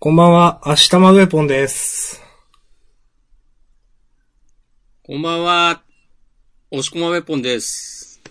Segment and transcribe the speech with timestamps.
[0.00, 2.22] こんばんは、明日まウェポンです。
[5.02, 5.82] こんばんは。
[6.70, 8.22] 押し込まウェポンです。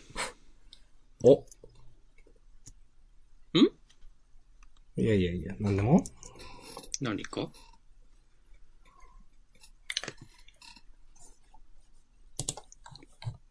[1.25, 1.41] お。
[1.41, 1.43] ん？
[4.95, 6.05] いやいやいや、なんでも？
[7.01, 7.49] 何か？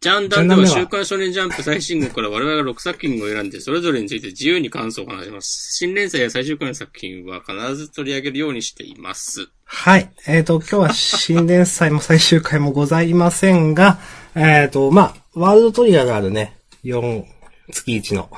[0.07, 5.75] ジャンダンでは週刊少年ジャンプ最新号から我々が6作品を選んで、それぞれについて自由に感想を話します。
[5.79, 9.49] 新連載や最終回の作品は必ず取り上げるようにしています。
[9.65, 10.09] はい。
[10.29, 13.99] えっ、と、今日は新連載も最終回もございませんが、
[14.37, 17.25] えっ、と、まあ、ワールドトリガーがあるね、4
[17.73, 18.31] 月1の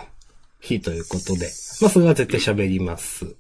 [0.62, 1.50] 日ということで、
[1.82, 3.36] まあ、それは絶対喋ります。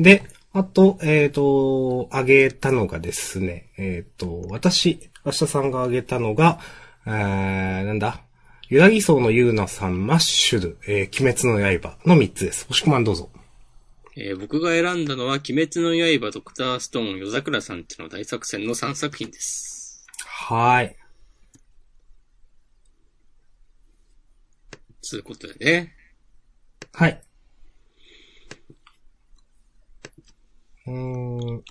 [0.00, 6.58] で、あと、えっ、と、あげたのがですね、えっ、と、私、明日さんがあげたのが、
[7.06, 8.20] えー、なんだ、
[8.68, 12.66] ゆらぎそうのゆうなさん、マッシュル、えー、鬼滅の刃の3つです。
[12.66, 13.30] 星駒どうぞ。
[14.16, 20.04] えー僕が選んだのは、鬼滅の刃、ドクターストーン、夜桜さんちの大作戦の3作品です。
[20.26, 20.96] はーい。
[25.00, 25.92] つうことでね。
[26.92, 27.22] はい。
[30.86, 31.64] うーん。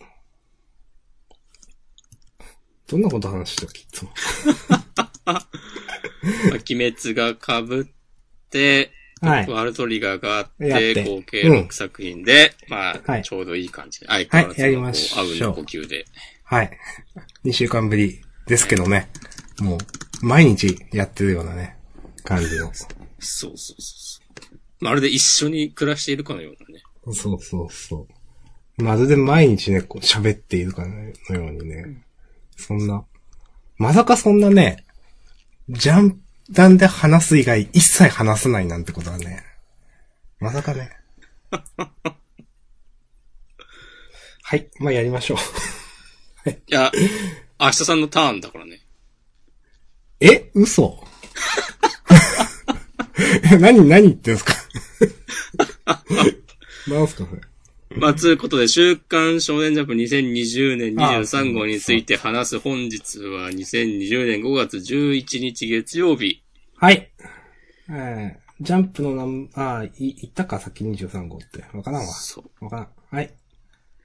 [2.88, 4.12] どんなこと話してたっけいつも。
[5.34, 5.48] まあ、
[6.70, 7.86] 鬼滅が被っ
[8.50, 9.50] て、はい。
[9.50, 14.08] ワールドトリガーがあって、合計うん6作品で、まあ、はいちょうどいい感じで。
[14.08, 16.06] 相変わらずはいやりましょうあう呼吸で。
[16.44, 16.78] はい。
[17.46, 19.10] 2週間ぶりですけどね。
[19.60, 19.80] もう、
[20.22, 21.78] 毎日やってるようなね、
[22.24, 22.72] 感じの。
[22.74, 22.88] そう
[23.20, 24.84] そうそうそう。
[24.84, 26.84] まるで一緒に暮らしているかのようなね。
[27.14, 28.08] そうそうそ
[28.78, 28.84] う。
[28.84, 31.14] まるで毎日ね、こう喋っているかのよ
[31.48, 32.04] うにね。
[32.58, 33.06] そんな、
[33.78, 34.85] まさかそんなね、
[35.70, 36.22] ジャン
[36.52, 39.44] ダンで話す以外一切話さないなんてことはね。
[40.40, 40.92] まさかね。
[44.44, 44.70] はい。
[44.80, 45.36] まあ、やりましょ
[46.46, 46.50] う。
[46.52, 46.92] いや、
[47.60, 48.82] 明日さんのターンだからね。
[50.20, 50.52] え？
[50.54, 51.04] 嘘？
[53.52, 54.54] え何、何言ってんすか？
[56.88, 57.42] なんすかそれ？
[57.98, 66.44] まあ、つうことで、週刊少年ジャンプ2020年23号について話す本日は2020年5月11日月曜日。
[66.76, 67.10] はい。
[67.90, 71.64] えー、ジャンプのなん、あーい、言ったか、さっき23号って。
[71.74, 72.08] わからんわ。
[72.08, 72.66] そう。
[72.66, 72.88] わからん。
[73.12, 73.32] はい。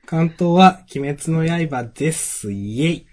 [0.07, 2.53] 関東は、鬼滅の刃です。
[2.53, 3.07] イェイ。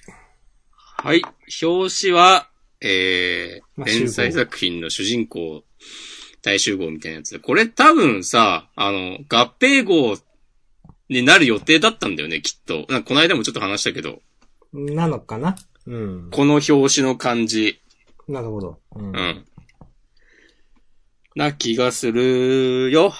[0.71, 1.21] はい。
[1.63, 2.49] 表紙は、
[2.81, 5.63] えー、まあ連載作品の主人公
[6.41, 7.39] 大集合みたいなやつで。
[7.39, 10.17] これ多分さ、あの、合併号
[11.09, 12.85] になる予定だったんだよね、きっと。
[12.89, 14.21] なんかこの間もちょっと話したけど、
[14.73, 15.55] なのかな？
[15.85, 16.29] うん。
[16.31, 17.81] この表紙の感じ。
[18.27, 18.79] なるほど。
[18.95, 19.05] うん。
[19.07, 19.45] うん。
[21.35, 23.13] な気がするよ。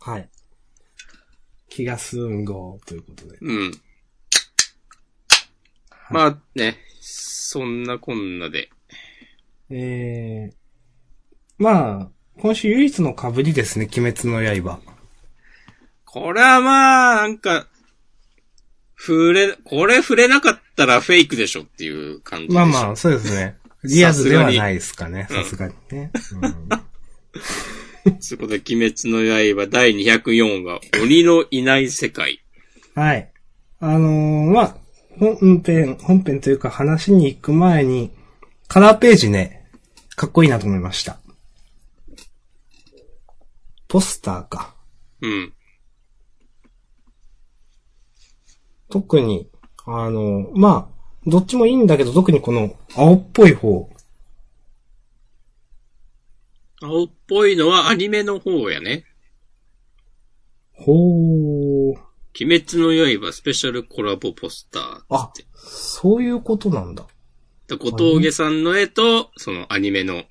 [0.00, 0.28] はい。
[1.68, 3.38] 気がすんごということで。
[3.40, 3.72] うん。
[6.10, 8.70] まあね、そんなこんなで。
[9.70, 10.54] えー、
[11.58, 14.80] まあ、今週唯一の被りですね、鬼滅の刃。
[16.12, 17.68] これはまあ、なんか、
[18.98, 22.66] 触れ、これ触れなかったらフェイクでしょっていう感じでしょ。
[22.66, 23.56] まあまあ、そうですね。
[23.84, 26.10] リアルではないですかね、さすがにね。
[28.18, 29.22] そこで鬼滅の
[29.56, 32.40] 刃第204話、鬼のいない世界。
[32.96, 33.30] うん、はい。
[33.78, 34.76] あのー、まあ、
[35.16, 38.10] 本編、本編というか話に行く前に、
[38.66, 39.64] カラーページね、
[40.16, 41.20] かっこいいなと思いました。
[43.86, 44.74] ポスターか。
[45.22, 45.52] うん。
[48.90, 49.48] 特に、
[49.86, 53.88] あの、まあ、どっちもいいんだけど、特にこの青っぽい方。
[56.82, 59.04] 青っぽいのはアニメの方やね。
[60.72, 62.10] ほー。
[62.40, 65.02] 鬼滅の刃スペシャルコラボポスター。
[65.10, 67.06] あ、そういうことなんだ。
[67.68, 70.24] で小峠さんの絵と、そのアニメの、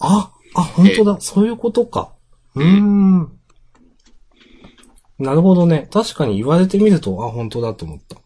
[0.00, 1.20] あ、あ、本当だ。
[1.20, 2.12] そういうことか。
[2.54, 3.38] うーん。
[5.24, 5.88] なるほどね。
[5.90, 8.16] 確かに言われてみると、あ、本当だと思った。
[8.16, 8.20] あ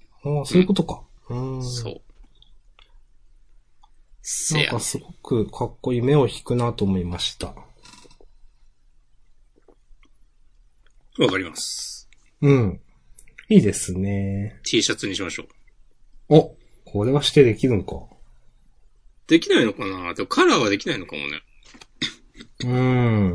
[0.44, 1.02] そういうことか。
[1.30, 1.64] うーん。
[1.64, 2.02] そう。
[4.56, 4.80] なんか。
[4.80, 7.54] すごくかっこいい目を引くなと思いました。
[11.18, 12.08] わかります。
[12.42, 12.80] うん。
[13.48, 14.60] いいですね。
[14.64, 15.44] T シャツにしましょ
[16.28, 16.36] う。
[16.36, 17.94] お、これはしてできるんか。
[19.26, 20.14] できないのかな？
[20.14, 21.42] でもカラーはできないのかもね。
[22.60, 22.68] うー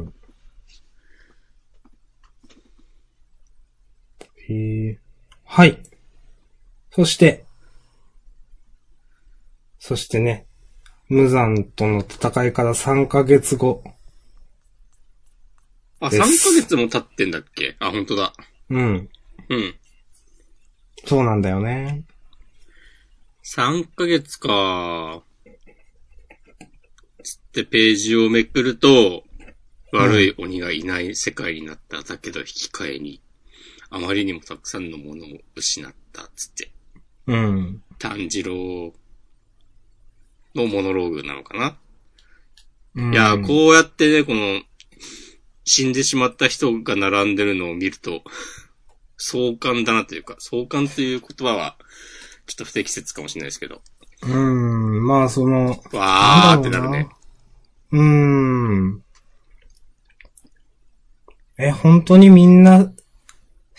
[0.01, 0.13] ん。
[4.49, 4.99] へえ。
[5.45, 5.81] はい。
[6.91, 7.45] そして、
[9.79, 10.45] そしてね、
[11.09, 13.83] 無残との戦いから3ヶ月後。
[15.99, 17.75] あ、3ですヶ月も経ってんだっけ？
[17.79, 18.33] あ、本当だ。
[18.69, 19.09] うん。
[19.49, 19.75] うん。
[21.05, 22.05] そうなんだよね。
[23.45, 25.23] 3ヶ月か。
[27.23, 29.23] つってページをめくると、
[29.91, 32.01] 悪い鬼がいない世界になった。
[32.01, 33.21] だけど引き換えに、
[33.93, 36.23] あまりにもたくさんのものを失った。
[36.35, 36.71] つって。
[37.27, 37.83] うん。
[37.99, 38.91] 炭治郎
[40.55, 41.77] のモノローグなのかな、
[42.95, 44.61] うんいや、こうやってね、この、
[45.63, 48.23] 死んでしまった人が並んでるのを見ると、
[49.17, 51.77] 壮観だなというか、壮観という言葉は、
[52.47, 53.83] ちょっと不適切かもしれないですけど、
[54.23, 55.05] うん。
[55.05, 57.09] まあ、その、わーってなるね。
[57.91, 59.03] うーん。
[61.59, 62.91] え、本当にみんな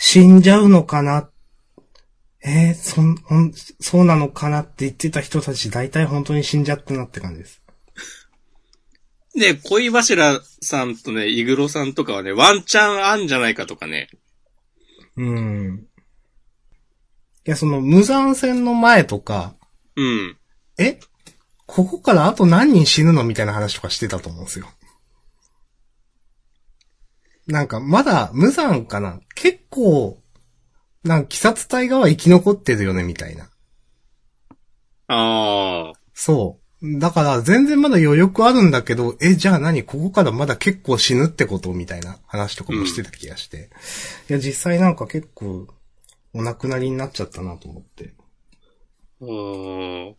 [0.06, 1.31] 死んじゃうのかな？
[2.45, 3.17] えーそん、
[3.81, 7.62] そうなのかなって言ってた人たち大体本当に死んじゃったなって感じです。
[9.35, 14.11] で、恋柱さんとね、イグロさんとかはね、ワンチャンあんじゃないかとかね。
[15.17, 15.87] うん。
[17.47, 19.55] いや、その無残戦の前とか、
[19.97, 20.37] うん。
[20.79, 21.01] え
[21.65, 24.69] ここからあと何人死ぬのみたいな話とかしてたと思うんですよ。
[27.46, 30.19] なんか、まだ無残かな結構、
[31.02, 33.50] なんか、鬼殺隊側生き残ってるよね、みたいな。
[35.08, 35.99] あー。
[36.14, 36.99] そう。
[36.99, 39.82] だから、全然まだ余力あるんだけど、え、じゃあ何？
[39.82, 41.73] ここからまだ結構死ぬってこと？
[41.73, 43.70] みたいな話とかもしてた気がして。
[44.31, 45.67] いや、実際なんか結構、
[46.32, 48.14] お亡くなりになっちゃったなと思って。
[49.20, 50.14] あー。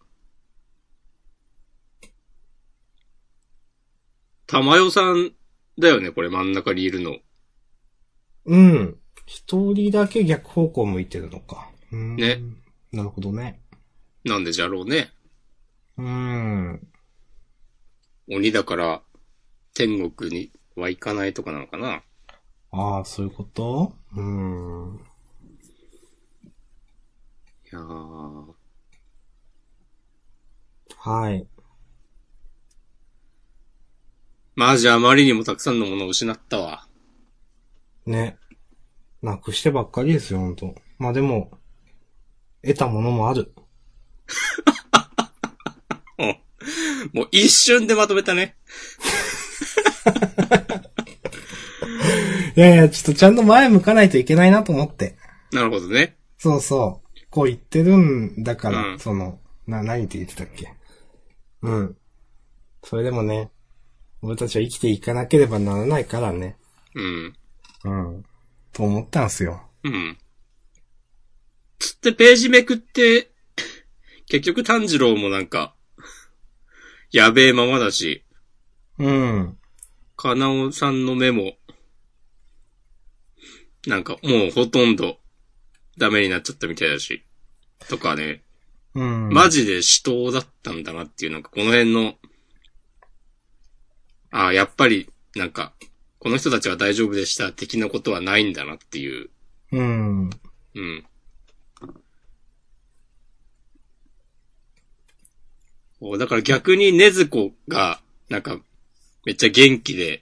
[4.47, 5.33] 玉代さん
[5.77, 7.17] だよね、これ真ん中にいるの。
[8.45, 8.99] うん。
[9.25, 11.69] 一人だけ逆方向向いてるのか。
[11.91, 12.41] ね。
[12.91, 13.59] なるほどね。
[14.23, 15.11] なんでじゃろうね。
[15.97, 16.87] うーん。
[18.29, 19.01] 鬼だから、
[19.73, 22.03] 天国には行かないとかなのかな。
[22.71, 23.93] ああ、そういうこと？
[24.13, 24.99] うーん。
[27.65, 28.53] いやー。
[30.97, 31.47] はい。
[34.55, 36.87] マジあまりにもたくさんのものを失ったわ。
[38.05, 38.37] ね。
[39.21, 40.75] なくしてばっかりですよ、ほんと。
[40.97, 41.51] まあでも、
[42.63, 43.53] 得たものもある。
[47.13, 48.55] もう一瞬でまとめたね。
[52.55, 55.17] いやいや、ちょっとちゃんと前向かないといけないなと思って。
[55.51, 56.15] なるほどね。
[56.37, 57.09] そうそう。
[57.29, 60.73] こう言ってるんだから、うんその、な、何って言ってたっけ
[61.61, 61.97] うん。
[62.83, 63.51] それでもね、
[64.25, 66.57] 俺たちは生きていかなければならないからね。
[66.95, 67.33] うん。
[67.83, 68.25] うん。
[68.73, 69.61] と思ったんすよ。
[69.83, 70.17] うん。
[71.77, 73.31] つってページめくって、
[74.27, 75.75] 結局炭治郎もなんか、
[77.11, 78.23] やべえままだし、
[78.97, 79.59] うん。
[80.17, 81.57] かなおさんの目も、
[83.85, 85.19] なんかもうほとんど
[85.99, 87.23] ダメになっちゃったみたいだし、
[87.89, 88.41] とかね、
[88.95, 89.29] うん。
[89.29, 92.15] マジで死闘だったんだなっていう、なんかこの辺の、
[94.35, 95.71] ああ、やっぱり、なんか、
[96.19, 99.29] この人たちは大丈夫でした的なことはないんだなっていう、
[99.71, 100.29] うん。
[100.75, 101.05] うん。
[106.01, 108.59] おだから逆にねずこが、なんか、
[109.25, 110.21] めっちゃ元気で、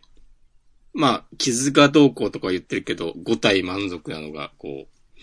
[0.94, 5.22] まあ、傷がどうこうとか言ってるけど、5体満足なのが、こう、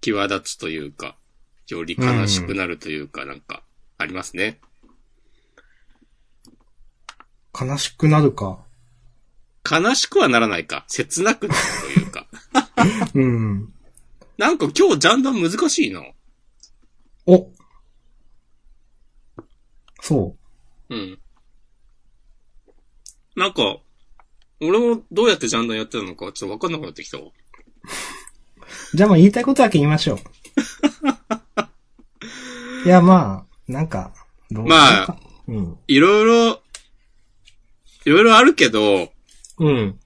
[0.00, 1.16] 際立つというか、
[1.68, 3.64] より悲しくなるというか、なんか、
[3.98, 4.60] ありますね。
[7.58, 8.58] 悲しくなるか。
[9.68, 10.84] 悲しくはならないか。
[10.88, 11.60] 切なくなる
[11.94, 12.26] というか。
[13.14, 13.72] うん。
[14.36, 16.02] なんか今日ジャンダン難しいな。
[17.26, 17.50] お
[20.02, 20.36] そ
[20.90, 21.18] うん。
[23.34, 23.78] なんか、
[24.60, 27.24] 俺もどうやってジャンダンやってたのかちょっとわかんなくなってきたわ。
[27.24, 27.32] う。
[28.96, 30.18] じゃあまあ言いたいことだけ言いましょう。
[32.86, 34.14] いやまあ、なんか、
[34.50, 35.78] どうまあうん。
[35.88, 36.62] いろいろ、
[38.06, 39.10] いろいろあるけど、
[39.58, 39.98] うん。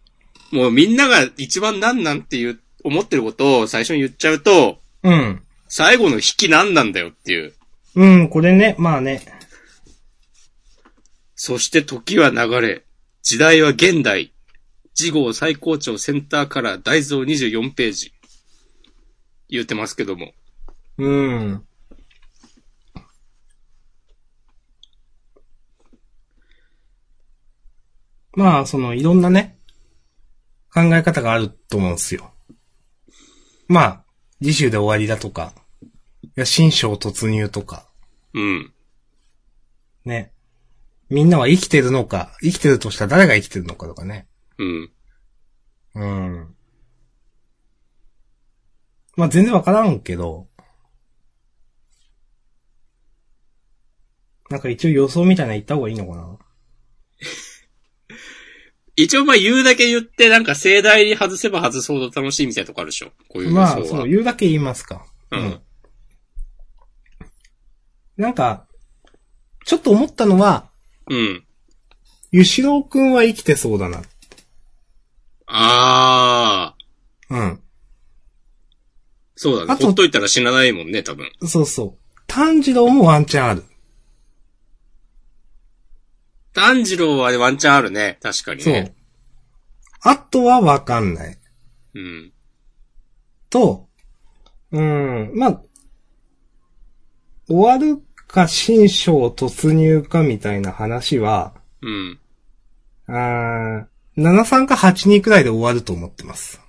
[0.50, 5.42] もうみんなが一番なんなんっていう、思ってることを最初に言っちゃうと、うん。
[5.69, 7.52] 最後の引きなんなんだよっていう。
[7.95, 9.21] うん、これね、まあね。
[11.35, 12.85] そして時は流れ、
[13.23, 14.33] 時代は現代。
[14.95, 18.12] 次号最高潮センターカラー大蔵24ページ。
[19.50, 20.33] 言ってますけども。
[20.97, 21.64] うん。
[28.32, 29.58] まあ、その、いろんなね、
[30.72, 32.32] 考え方があると思うんですよ。
[33.68, 34.04] まあ、
[34.40, 35.88] 次週で終わりだとか、い
[36.37, 37.88] や、新章突入とか、
[38.34, 38.72] うん。
[40.04, 40.32] ね。
[41.08, 44.28] みんなは生きてるのか、生きてるとしたら誰が生きてるのかとかね。
[44.58, 44.90] うん。
[45.94, 46.54] うん。
[49.16, 50.46] まあ全然わからんけど、
[54.50, 56.38] なんか一応予想みたいなの言った方がいいのかな
[59.02, 63.76] 一応まあ言うだけ言って、なんか盛大に外せば外そうと楽しいみたいなとこあるでしょこういう予想は。
[63.76, 65.04] まあ、そう、言うだけ言いますか。
[65.30, 65.61] うん。
[68.16, 68.66] なんか、
[69.64, 70.71] ちょっと思ったのは、
[71.09, 71.45] うん。
[72.33, 74.02] ゆしろうくんは生きてそうだな。
[75.47, 77.35] あー。
[77.35, 77.61] うん。
[79.35, 79.73] そうだね。
[79.73, 81.30] あとほっといたら死なないもんね、多分。
[81.47, 82.21] そうそう。
[82.26, 83.64] 炭治郎もワンチャンある。
[86.52, 88.19] 炭治郎はワンチャンあるね。
[88.23, 88.95] 確かにそうね。。
[90.02, 91.38] あとはわかんない。
[91.95, 92.33] うん。
[93.50, 93.88] と、
[94.73, 95.62] うん、まあ、
[97.49, 102.19] 終わるか新章突入かみたいな話は、うん。
[103.09, 106.61] あー73か82くらいで終わると思ってます。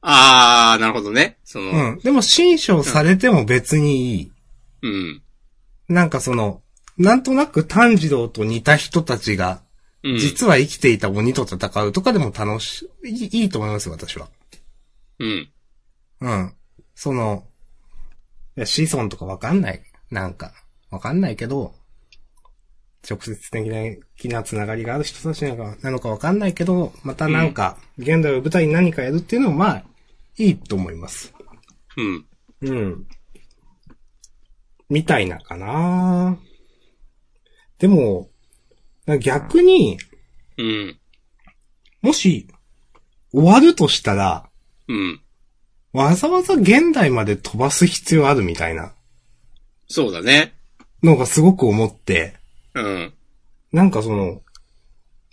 [0.00, 1.38] あー、なるほどね。
[1.44, 1.98] その、うん。
[2.00, 4.32] でも新章されても別にいい。
[4.82, 5.22] うん。
[5.88, 6.62] なんかその、
[6.98, 9.62] なんとなく炭治郎と似た人たちが、
[10.02, 10.18] うん。
[10.18, 14.28] 実は生きていた鬼と戦うとかでも楽しい、いいと思いますよ、私は。
[15.18, 15.48] うん。
[16.20, 16.54] うん。
[16.94, 17.44] その、
[18.56, 19.82] いや、子孫とかわかんない。
[20.10, 20.52] なんか、
[20.90, 21.74] わかんないけど、
[23.08, 29.84] 直接的なつながりがある人たちなのかなのかわかんないけど、またなんか、現代を舞台に何かやるっていうのも、まあ、
[30.38, 31.32] いいと思います。
[31.96, 32.26] うん。
[32.62, 33.06] うん。
[34.88, 36.38] みたいなかな
[37.82, 38.30] でも、
[39.18, 39.98] 逆に、
[40.56, 41.00] うん。
[42.00, 42.46] もし、
[43.32, 44.48] 終わるとしたら、
[44.86, 45.20] うん。
[45.92, 48.94] わざわざ現代まで飛ばす必要あるみたいな
[49.88, 50.54] そうだね。
[51.02, 52.34] のがすごく思って、
[52.74, 53.12] うん。
[53.72, 54.42] なんかその、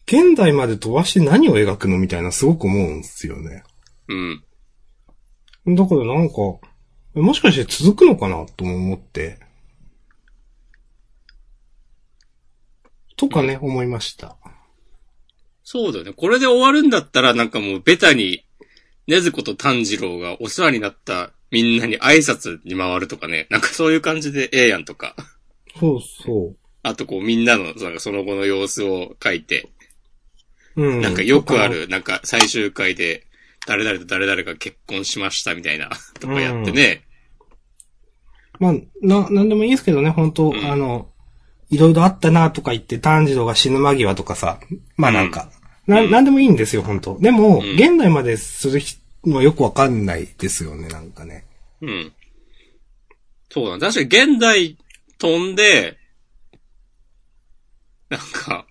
[0.07, 3.63] 現代まで飛ばして何を描くのみたいなすごく思うんですよね。
[4.07, 5.75] うん。
[5.75, 6.35] だからなんか、
[7.13, 9.37] もしかして続くのかなとも思って。
[13.19, 14.37] とかね、思いました。
[15.61, 16.13] そうだよね。
[16.13, 18.45] これで終わるんだったら、なんかもうベタに、
[19.07, 23.47] ねずこと炭治郎がお世話になったみんなに挨拶に回るとかね。
[23.49, 25.15] なんかそういう感じでええやんとか。
[25.77, 29.67] そうそあとこうみんなの、なんかその後の様子を書いて、
[30.77, 30.83] う。
[30.83, 31.01] うん。
[31.01, 33.25] なんかよくある、なんか最終回で、
[33.67, 35.89] 誰々と誰々が結婚しましたみたいな、
[36.21, 37.03] とかやってね。
[38.59, 41.08] まあ、な、なんでもいいですけどね、本当、んあの、
[41.69, 44.59] いろいろあったなとか言って炭治郎が死ぬ間際とかさ、
[44.97, 45.49] まあなんか、
[45.87, 51.45] な、うんなんでもいいんですよ、本当でも、ん現代までする人もよくわかんないですよね、なんかね。
[51.81, 52.13] うん。
[53.49, 53.79] そうだね。
[53.79, 54.77] 確かに現代
[55.17, 55.97] 飛んで、
[58.09, 58.65] なんか、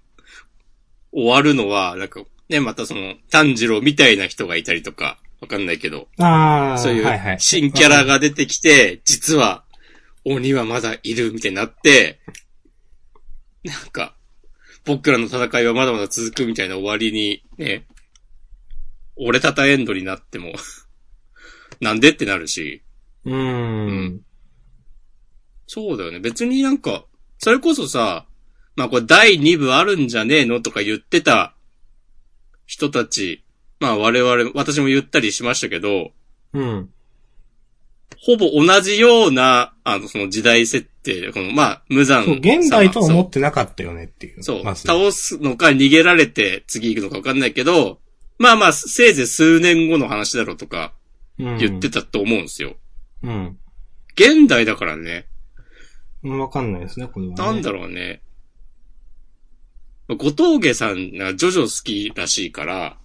[1.12, 7.36] 終わるのは、なんか、ね、またその、炭治郎みたいな人がいたりとか、わかんないけど、ああ、そういはいはい。
[7.36, 9.64] う新キャラが出てきて、実は、
[10.24, 12.18] 鬼はまだいるみたいになって、
[13.68, 14.14] なんか、
[14.84, 17.86] 僕らの戦いはまだまだ続くみたいな終わりに、ね、
[19.16, 20.52] 俺たたエンドになっても、
[21.80, 22.82] なんでってなるし、
[23.24, 24.24] うーん。
[25.66, 26.20] そうだよね。
[26.20, 27.04] 別になんか、
[27.38, 28.26] それこそさ、
[28.74, 31.54] まあこれ第2部あるんじゃねえのとか言ってた
[32.66, 33.44] 人たち、
[33.80, 36.12] まあ我々、私も言ったりしましたけど、
[36.52, 36.90] うん。
[38.20, 44.42] ほぼ同じような、あの、その時代設定、この、まあ、無残そう、現代とは思っってなかったよねっていう。
[44.42, 48.00] そう、まず倒すのか逃げられて次行くのか分かんないけど、
[48.38, 50.92] まあまあ、せいぜい数年後の話だろうとか
[51.38, 52.74] 言ってたと思うんですよ。
[53.22, 53.58] うん。
[54.14, 55.26] 現代だからね、
[56.22, 56.38] うん。
[56.38, 57.36] わかんないですね、これは、ね。
[57.36, 58.22] なんだろうね。
[60.08, 62.96] 小峠さんがジョジョ好きらしいから、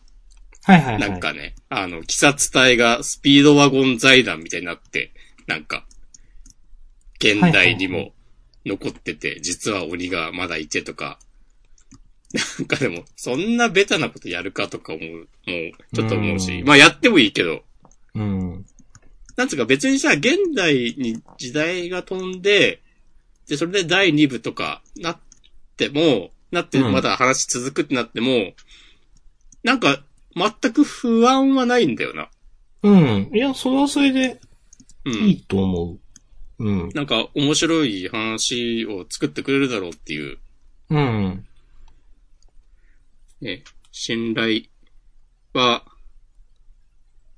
[0.63, 1.09] はいはいはい。
[1.09, 5.11] なんかね、あの、鬼殺隊がスピードワゴン財団みたいになって、
[5.47, 5.85] なんか、
[7.19, 8.13] 現代にも
[8.65, 11.19] 残ってて、実は鬼がまだいてとか、
[12.33, 16.67] なんかでも、そんなベタなことやるかとか思う、もう、ちょっと思うし、うん。
[16.67, 17.63] まあやってもいいけど、
[18.15, 18.65] うん。
[19.35, 22.81] なんつうか別にさ、現代に時代が飛んで、
[23.47, 25.17] で、それで第2部とかなっ
[25.77, 26.91] ても、なってうん。
[26.91, 28.53] まだ話続くってなっても、
[29.63, 30.03] なんか、
[30.35, 32.29] 全く不安はないんだよな。
[32.83, 33.29] うん。
[33.33, 34.39] いや、それはそれで
[35.05, 35.13] うん。
[35.13, 35.99] いいと思う。
[36.59, 36.89] うん。
[36.93, 40.37] なんか面白い話を作ってくれるだろうっていう、
[40.89, 41.45] うん。
[43.41, 44.63] ね、信頼
[45.53, 45.83] は、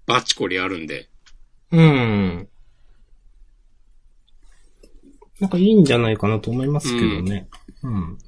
[0.06, 1.10] バチコリあるんで。
[1.72, 2.48] うん。
[5.40, 7.50] なんかいいんじゃないかなと思いますけどね。
[7.82, 7.94] うん。
[7.94, 8.25] いや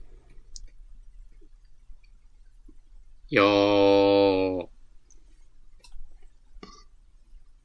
[3.36, 4.67] ー。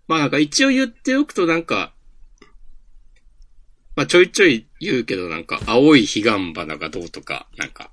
[0.08, 1.92] まあなんか一応言っておくとなんか、
[3.94, 7.90] まあちょいちょい言うけどなんか、青い彼岸花がどうとか、なんか、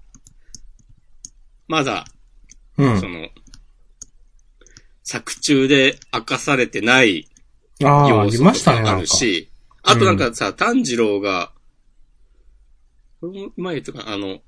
[1.68, 2.06] まだ、
[2.78, 3.08] うんそ。
[3.08, 3.30] の、
[5.04, 7.28] 作中で明かされてない
[7.80, 9.02] 要素とましたね、かあなんか。
[9.02, 9.50] るし、
[9.84, 11.52] あとなんかさ、炭治郎が、
[13.22, 14.40] これも前言ったかなあの、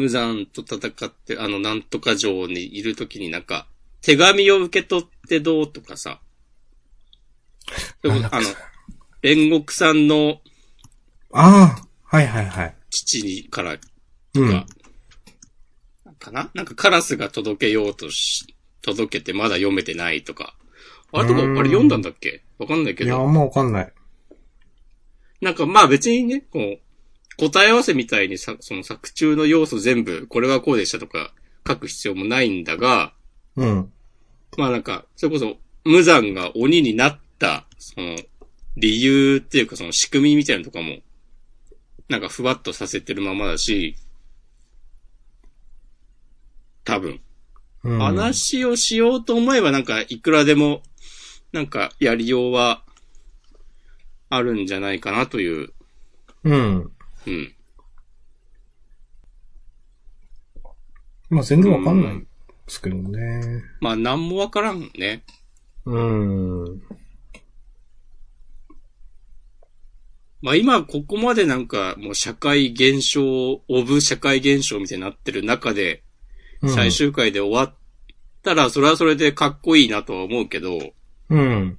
[0.00, 3.66] 無惨と戦って、あの、なんとか城にいるときになんか、
[4.02, 6.20] 手紙を受け取ってどうとかさ、
[8.02, 8.46] それこそあの、
[9.22, 10.40] 煉獄さんの
[11.32, 12.74] ああ、はいはいはい。
[12.90, 13.76] 父にから
[14.34, 14.66] うんが。、
[16.18, 16.50] かな？
[16.54, 20.56] なんかカラスが届けようとし、届けてまだ読めてないとか。
[21.12, 22.42] あれとか、あれ読んだんだっけ？
[22.58, 23.26] わかんないけいや、あど。
[23.26, 23.92] んまわかんない。
[25.40, 26.78] なんかまあ別にね、こう、
[27.36, 31.32] 答え合わせみたいにさ、その作中の要素全部、これはこうでしたとか
[31.66, 33.12] 書く必要もないんだが、
[33.56, 33.92] うん。
[34.56, 38.16] まあなんか、それこそ、無惨が鬼になった、その、
[38.76, 40.98] 理由っていうかその仕組みみたいなのとかも、
[42.08, 43.96] なんかふわっとさせてるままだし、
[46.84, 47.20] 多分。
[47.82, 50.82] うん、話をしようと思えばなんかいくらでも、
[51.52, 52.82] なんかやりようは、
[54.28, 55.72] あるんじゃないかなという、
[56.44, 56.92] うん。
[57.26, 57.54] うん。
[61.30, 62.26] まあ全然わかんないで
[62.66, 63.62] すけどね。
[63.80, 65.22] まあなんもわからんね。
[65.84, 66.82] うん。
[70.42, 76.02] まあ今ここまでなんかもう社会現象、オブ社会現象みたいになってる中で、
[76.62, 76.92] うん最。
[76.92, 77.74] 終回で終わっ
[78.42, 80.78] たらそれはそれでかっこいいなとは思うけど、
[81.28, 81.78] うん。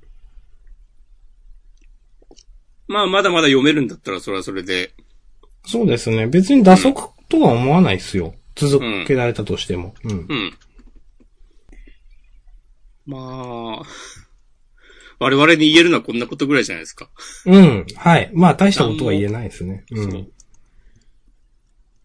[2.88, 4.94] まあまだまだ読めるんだったらそれはそれで、
[5.66, 6.28] そうですね。
[6.28, 8.36] 別に打足とは思わないですよ。
[8.56, 9.94] 続けられたとしても。
[10.04, 10.12] うん。
[10.12, 10.54] うん。
[13.06, 13.84] まあ、
[15.20, 17.10] 我々に言えるのはこんなことぐらいじゃないですか。
[17.46, 17.86] うん。
[17.96, 18.32] はい。
[18.34, 19.86] まあ大したことは言えないですね。
[19.92, 20.08] う。
[20.08, 20.28] ん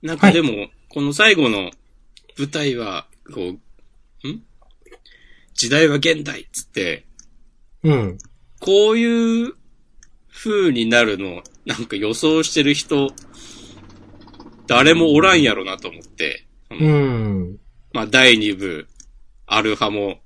[0.02, 1.70] なんかでも、この最後の
[2.38, 3.56] 舞台は、こ
[4.24, 4.42] う、ん？
[5.54, 7.06] 時代は現代っつって、
[7.82, 8.18] うん。
[8.60, 9.54] こういう
[10.32, 13.10] 風になるの、なんか予想してる人、
[14.66, 17.58] 誰もおらんやろなと思って、うん。
[17.92, 18.88] まあ第2部、
[19.46, 20.20] ある派も、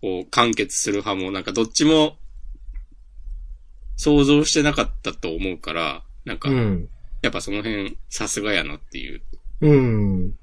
[0.00, 2.16] こう完結する派も、なんかどっちも、
[3.96, 6.88] 想像してなかったと思うから、なんかう、ん。
[7.22, 9.22] やっぱその辺、さすがやなっていう。
[9.60, 10.36] うん。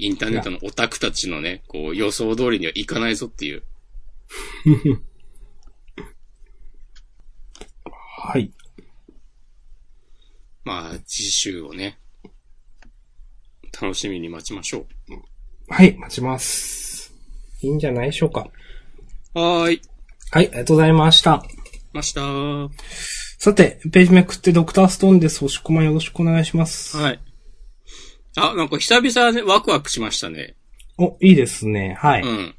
[0.00, 3.64] インターネットのオタクたちのね、こう予想通りにはいかないぞっていう。
[8.20, 8.52] はい。
[10.68, 11.98] まあ、次週をね、
[13.80, 14.84] 楽しみに待ちましょ
[15.66, 15.96] はい。
[15.96, 17.14] 待ちます。
[17.62, 18.50] いいんじゃないでしょうか。
[19.34, 19.38] う。
[19.40, 19.82] はーい。
[20.30, 20.48] はい。
[20.48, 21.42] ありがとうございました。
[21.94, 22.68] ましたは
[23.38, 25.42] さて、ページめくってドクターストーンです。
[25.42, 26.98] 押し込まんよろしくお願いします。
[27.12, 27.20] い。
[28.36, 30.54] あ、なんか久々ね、ワクワクしましたね。
[30.98, 31.96] お、いいですね。
[31.98, 32.22] はい。
[32.22, 32.54] うん。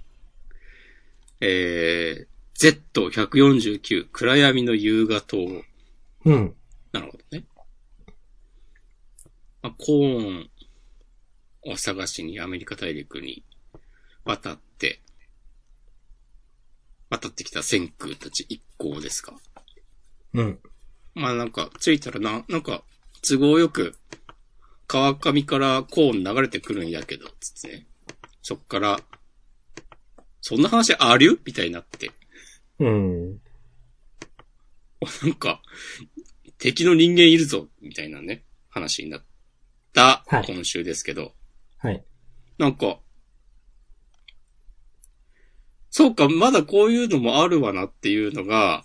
[1.41, 5.62] えー、Z149、暗闇の夕方を。
[6.26, 6.56] うん。
[6.91, 7.45] なるほどね。
[9.62, 10.50] まあ、コーン
[11.65, 13.43] を探しにアメリカ大陸に
[14.24, 15.02] 渡って、
[17.10, 19.36] 渡ってきた先空たち一行ですか。
[20.34, 20.60] うん。
[21.15, 22.84] まあなんか、着いたらな、なんか、
[23.28, 23.95] 都合よく、
[24.88, 27.88] 川上からコーン流れてくるんやけど、つってね。
[28.41, 29.00] そっから、
[30.41, 31.41] そんな話ある？
[31.45, 32.12] みたいになって。
[32.80, 33.41] うん。
[35.24, 35.62] なんか、
[36.58, 39.26] 敵の人間いるぞ、みたいなね、話になっ
[39.93, 41.34] たはい今週ですけど、
[41.78, 42.04] はい。
[42.58, 42.99] なんか、
[45.89, 48.84] そうか、まだこういうのもあるわなっていうのが、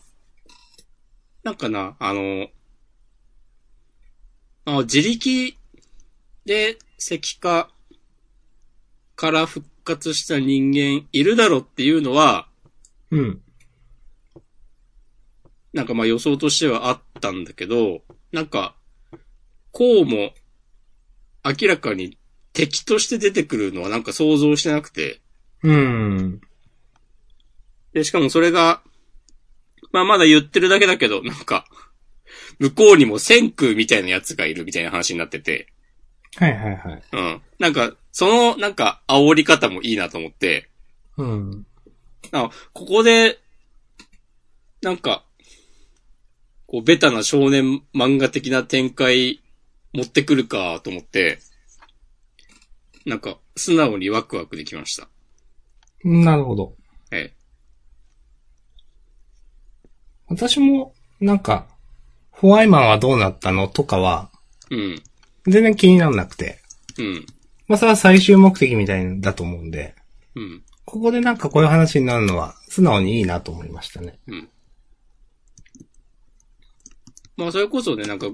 [1.42, 2.48] なんかな、あの、
[4.66, 5.56] あ自力
[6.46, 7.70] で石化
[9.14, 12.48] から復活した人間いるだろっていうのは、
[13.10, 13.42] うん。
[15.74, 18.74] なんかまあ予想としてはあったんだけど、なんか、
[19.72, 20.32] こうも
[21.44, 22.18] 明らかに
[22.52, 25.20] 敵として出てくるのはなんか想像してなくて、
[25.62, 26.40] うん。
[27.92, 28.82] で、しかもそれが、
[29.92, 31.66] まあまだ言ってるだけだけど、なんか、
[32.58, 35.68] 向こうにも千空みたいなやつがいるみたいな話になってて、
[36.36, 37.02] はいはいはい。
[37.12, 37.42] うん。
[37.58, 40.68] なんか、その、なんか、煽り方もいいなと思って、
[41.16, 41.66] うん。
[42.32, 43.38] あここで、
[44.82, 45.24] なんか、
[46.66, 49.40] こう、ベタな少年漫画的な展開
[49.94, 51.38] 持ってくるかと思って、
[53.06, 55.08] なんか、素直にワクワクできました。
[56.02, 56.74] なるほど。
[57.12, 57.34] ええ。
[60.26, 61.68] 私も、なんか、
[62.30, 64.30] ホワイマンはどうなったのとかは、
[64.70, 65.02] うん。
[65.46, 66.60] 全然気にならなくて。
[66.98, 67.26] うん。
[67.68, 69.94] まあ、それは最終目的みたいだと思うんで、
[70.34, 70.64] うん。
[70.84, 74.18] ここでなんかこういう話になるのは、素直にいいなと思いましたね。
[74.26, 74.48] うん。
[77.36, 78.26] まあ、それこそね、なんか、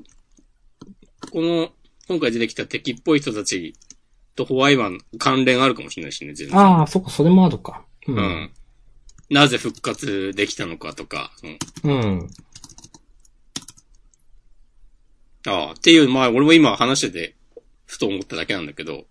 [1.33, 1.71] この、
[2.09, 3.75] 今回出てきた敵っぽい人たち
[4.35, 6.59] とホワイマン関連あるかもしれないしね、全然。
[6.59, 7.85] ああ、そっか、それもあるか。
[8.07, 8.51] ううん。
[9.29, 12.31] なぜ復活できたのかとか、そのうん。
[15.47, 17.37] ああ、っていう、まあ、俺も今話してて、
[17.87, 19.05] ふと思っただけなんだけど、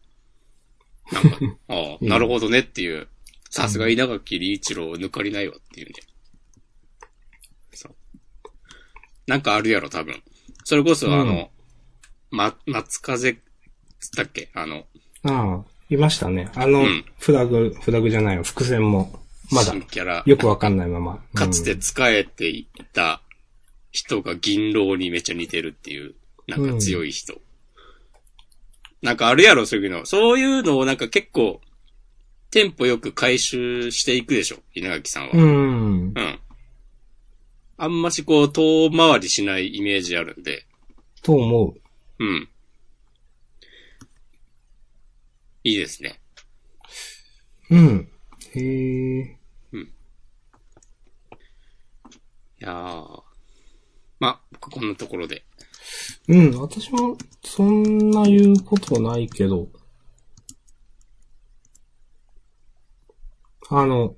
[1.11, 1.37] なんか、
[1.69, 3.07] ああ、なるほどねっていう、
[3.49, 5.93] さすが稲垣理一郎抜かりないわっていうね。
[7.73, 7.95] そう。
[9.25, 10.21] なんかあるやろ、多分。
[10.65, 11.49] それこそ、あの、
[12.31, 13.33] ま、松風、
[13.99, 14.49] つったっけ？
[14.53, 14.85] あの、
[15.23, 16.49] ああ、いましたね。
[16.55, 19.19] あの、うんフラグ、フラグじゃないよ、伏線も、
[19.51, 21.23] まだ新、キャラ、よくわかんないまま。
[21.33, 23.21] かつてうん仕えていた
[23.91, 26.15] 人が銀狼にめっちゃ似てるっていう、
[26.47, 27.41] なんか強い人。
[29.01, 30.05] なんかあるやろ、そういうの。
[30.05, 31.61] そういうのをなんか結構、
[32.51, 35.31] テンポよく回収していくでしょ、稲垣さんは。
[35.33, 36.13] うん。
[36.15, 36.39] うん。
[37.77, 40.65] あんましこう、遠回りしないイメージあるんで、
[41.21, 41.81] と思う。
[42.19, 42.49] うん。
[45.63, 46.21] いいですね。
[47.69, 48.11] うん。
[48.55, 49.39] へえ。
[52.61, 53.23] いやー。
[54.19, 55.45] ま、僕こんなところで。
[56.27, 59.69] うん、私も、そんな言うことないけど。
[63.69, 64.17] あの、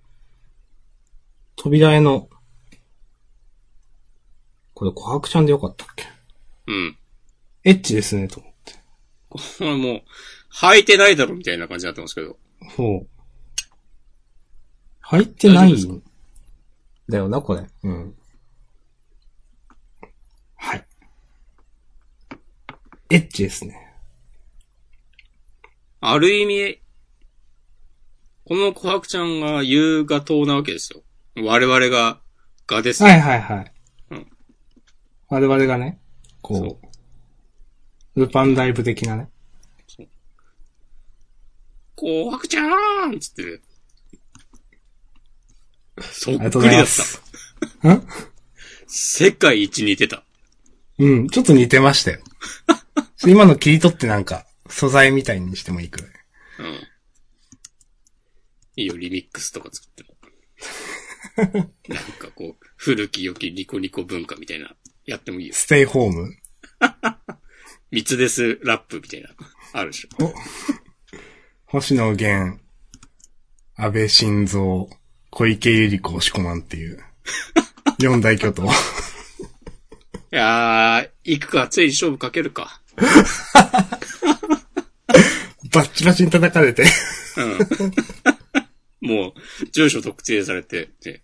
[1.56, 2.30] 扉絵の、
[4.74, 6.06] これ、琥珀ちゃんでよかったっけ？
[6.68, 6.98] うん。
[7.64, 8.74] エッチですね、と思って。
[9.30, 10.02] これもう、
[10.54, 12.38] 履いてないだろみたいな感じになってますけど。
[12.76, 13.08] そう。
[15.02, 15.76] 入ってない
[17.10, 17.68] だよな、これ。
[17.84, 18.16] うん。
[20.56, 20.88] はい。
[23.10, 23.76] エッチですね。
[26.00, 26.82] ある意味、
[28.46, 31.04] この琥珀ちゃんが優雅党なわけですよ。
[31.36, 32.22] 我々が、
[32.66, 33.10] がですよ。
[33.10, 33.74] はいはいはい。
[34.12, 34.28] うん
[35.30, 35.98] 我々がね、
[36.44, 36.88] そこう、
[38.16, 39.30] ルパンライブ的なね。
[41.96, 43.62] 紅白ちゃーんつって。
[46.12, 46.86] そっくりだっ。
[47.82, 47.94] た。
[47.94, 48.08] ん
[48.88, 50.24] 世界一似てた。
[50.98, 52.20] うん、ちょっと似てましたよ。
[53.26, 56.12] 今の切り取ってなんか、素材みたいにしてもいいくらい。
[56.60, 56.88] うん。
[58.78, 60.16] いいよ、リミックスとか作っても。
[61.88, 65.54] なんかこう、古き良きニコニコ文化みたいな、やってもいいよ。
[65.54, 66.36] ステイホーム。
[67.92, 69.30] 三つですラップみたいな、
[69.74, 70.34] あるでしょ。
[71.66, 72.58] 星野源、
[73.76, 74.88] 安倍晋三、
[75.30, 77.04] 小池百合子、押し込まんっていう、
[78.00, 78.64] 四大巨頭。
[78.64, 78.68] い
[80.30, 82.82] やー、行くか、ついに勝負かけるか。
[85.74, 86.86] バッチバチに叩かれて。
[89.02, 89.10] うん。
[89.10, 89.34] もう、
[89.72, 91.24] 住所特定されて、ね、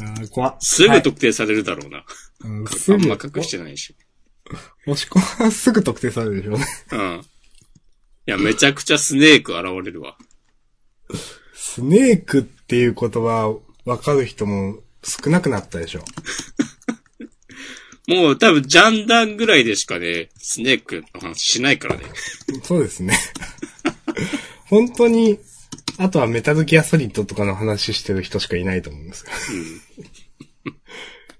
[0.00, 2.04] あー怖っすぐはい特定されるだろうな。
[2.44, 3.94] うんすぐあんま隠してないし。
[4.86, 6.66] 押し込まんすぐ特定されるでしょうね。
[6.92, 7.22] うん。
[8.26, 10.16] いや、めちゃくちゃスネーク現れるわ。
[11.54, 16.04] スネークっていう言葉わかる人も少なくなったでしょ。
[18.08, 22.04] もう多分ジャンダンぐらいでしかね、スネークの話しないからね。
[22.64, 23.16] そうですね。
[24.66, 25.38] 本当に、
[25.98, 29.30] あとはメタルギアソリッドとかの話してる人しかいないと思うんですよ。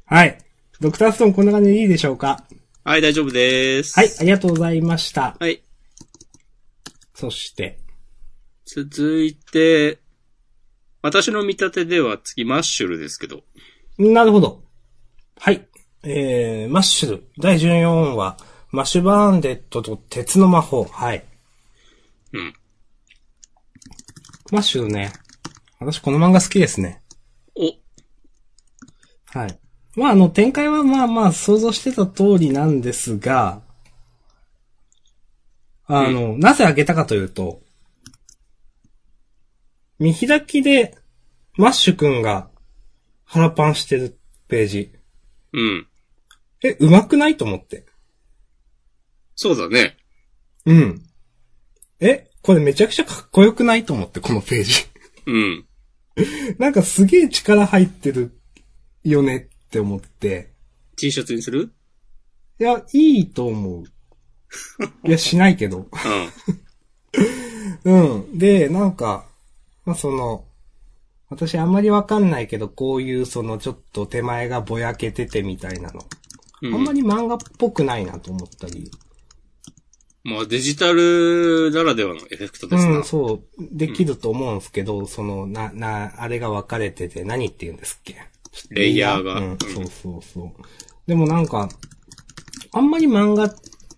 [0.05, 0.39] はい。
[0.81, 2.45] ドクターストーンこんな感じでいいでしょうか？
[2.85, 3.97] はい、大丈夫です。
[3.97, 5.37] はい、ありがとうございました。
[5.39, 5.63] はい。
[7.15, 7.79] そして、
[8.65, 10.01] 続いて、
[11.01, 13.45] 私の見立てでは次マッシュルですけど。
[13.99, 14.65] なるほど。
[15.39, 15.69] はい。
[16.03, 18.37] えー、マッシュル、第14話、
[18.73, 20.83] マッシュバーンデッドと鉄の魔法。
[20.83, 21.25] はい。
[22.33, 22.55] うん。
[24.51, 25.13] マッシュルね。
[25.79, 27.01] 私この漫画好きですね。
[27.55, 27.63] お、
[29.39, 29.62] はい。
[29.95, 33.63] まあ、あの、展開はまあまあ想像してた通りなんですが、
[35.87, 37.61] あの、なぜあげたかというと、
[39.99, 40.97] 見開きで、
[41.55, 42.49] マッシュくんが
[43.25, 44.93] 腹パンしてるページ。
[45.53, 45.87] うん。
[46.63, 47.85] え、うまくないと思って。
[49.35, 49.99] そうだね。
[50.65, 51.03] うん。
[52.01, 54.73] え、これめちゃくちゃかっこよくないと思って、このページ。
[55.27, 55.67] うん。
[56.59, 58.41] なんかすげえ力入ってる
[59.05, 60.53] よねって思って。
[60.99, 61.73] T シャツにする？
[62.61, 63.85] いや、いいと思う。
[65.09, 65.89] いや、しないけど。
[67.87, 68.19] うん。
[68.19, 68.39] うん。
[68.39, 69.27] で、なんか、
[69.87, 70.45] まあ、その、
[71.31, 76.01] 私あんまりわかんないけど、こういうそのちょっと手前がぼやけててみたいなの。
[76.61, 78.91] うんあんまり漫画っぽくないなと思ったり。
[80.23, 82.99] まあデジタルならではのエフェクトですな。
[82.99, 88.17] うん、そう、できると思うんですけど、その、な、な、あれが分かれてて、何って言うんですっけ？
[88.71, 90.53] レイヤーがうんうん、そうそうそう。
[91.07, 91.69] でもなんか、
[92.73, 93.55] あんまり漫画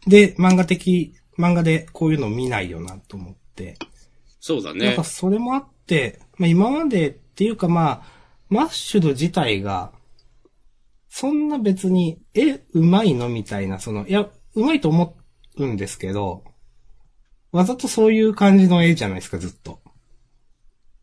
[0.07, 3.77] で、漫画的、漫画でこういうの見ないよなと思って。
[4.41, 5.05] そうだねなんか。
[5.05, 8.03] それもあって、まあ今までっていうかまあ、
[8.49, 9.93] マッシュル自体が、
[11.09, 15.17] そんな別に、え、うまいのみたいな、その、いや、うまいと思
[15.57, 16.45] うんですけど、
[17.53, 19.81] わざとそういう感じの絵じゃないですか、ずっと。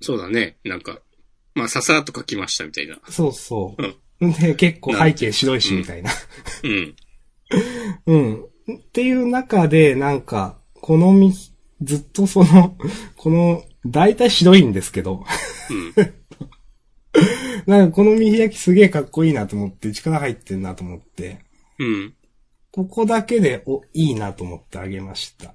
[0.02, 0.58] そうだね。
[0.66, 1.00] なんか、
[1.54, 2.98] まあささっと書きましたみたいな。
[3.10, 4.30] そうそうん。
[4.30, 4.34] う。
[4.40, 6.12] で、結構背景白いし、みたいな。
[6.64, 6.96] うん。
[8.06, 8.46] うん。
[8.76, 11.34] っていう中で、なんか、このみ、
[11.82, 12.78] ずっとその、
[13.16, 15.26] この、大体白いんですけど、
[15.70, 15.94] うん。
[17.66, 21.40] なんかこの見開きすげえかっこいいなと思って、力入ってんなと思って、
[21.80, 22.14] うん。
[22.72, 25.54] ここだけで、お、いいなと思ってあげました。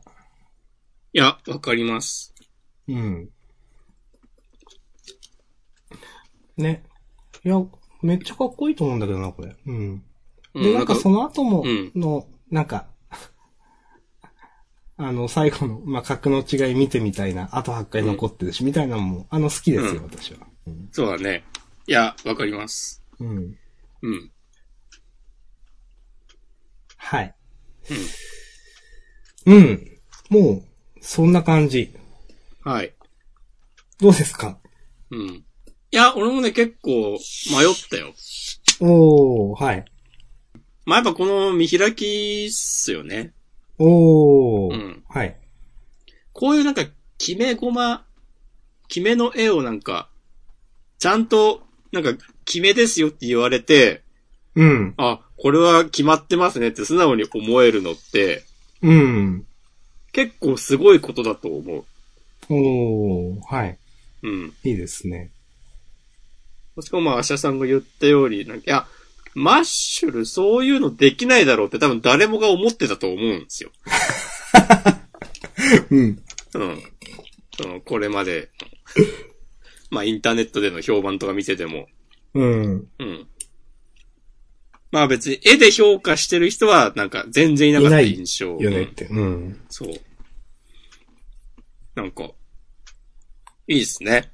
[1.12, 2.34] いや、わかります。
[2.88, 3.30] うん。
[6.56, 6.84] ね。
[7.44, 7.62] いや、
[8.02, 9.56] めっちゃかっこいいと思うんだけどな、これ。
[9.66, 10.02] うん。
[10.54, 12.86] で、うん、なんかその後もうん、の、なんか、
[14.96, 20.46] あの、最後の、まあ、格の違い見てみたいな、あと8回残ってるし、みたいなのも、あの、好きですよ、うん私は。
[20.66, 20.88] うん。
[20.92, 21.44] そうだね。
[21.86, 23.02] いや、わかります。
[23.20, 23.58] うん。
[24.02, 24.32] うん。
[26.96, 27.34] はい。
[29.46, 30.00] うん。
[30.28, 30.64] もう、
[31.00, 31.94] そんな感じ。
[32.64, 32.94] はい。
[34.00, 34.58] どうですか？
[35.10, 35.45] うん。
[35.92, 37.18] いや、俺もね、結構迷っ
[37.90, 38.12] たよ。
[38.80, 39.84] おー、はい。
[40.84, 43.32] まあ、やっぱこの見開きっすよね。
[43.78, 45.36] おー、うんはい。
[46.32, 46.84] こういうなんか、
[47.18, 48.04] 決めごま、
[48.88, 50.08] 決めの絵をなんか、
[50.98, 52.12] ちゃんと、なんか、
[52.44, 54.02] 決めですよって言われて、
[54.54, 54.94] うん。
[54.96, 58.44] あ、これは決まってますねって素直に思えるのって、
[58.82, 59.46] うん。
[60.12, 61.84] 結構すごいことだと思う。
[62.48, 63.78] おー、はい。
[64.22, 64.54] うん。
[64.64, 65.30] いいですね。
[66.82, 68.86] しかもまあ、アシャさんが言ったように、なんか、いや、
[69.34, 73.70] マッシュルそういうのできないだろうって多分誰もが思ってたと思うんですよ。
[75.90, 76.22] うん。
[76.54, 76.82] うん。
[77.56, 78.50] その、これまで、
[79.90, 81.86] まあ、インターネットでの評判とか見てても、
[82.34, 82.88] うん。
[82.98, 83.26] うん。
[84.90, 88.54] まあ別に絵で評価してる人はなんか全然いなかった印象。
[88.54, 89.06] うんよねって。
[89.06, 89.60] うん。
[89.68, 89.90] そう。
[91.94, 92.30] なんか、
[93.68, 94.30] いいですね。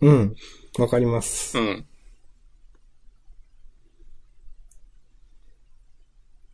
[0.00, 0.36] うん。
[0.78, 1.58] わかります。
[1.58, 1.86] うん。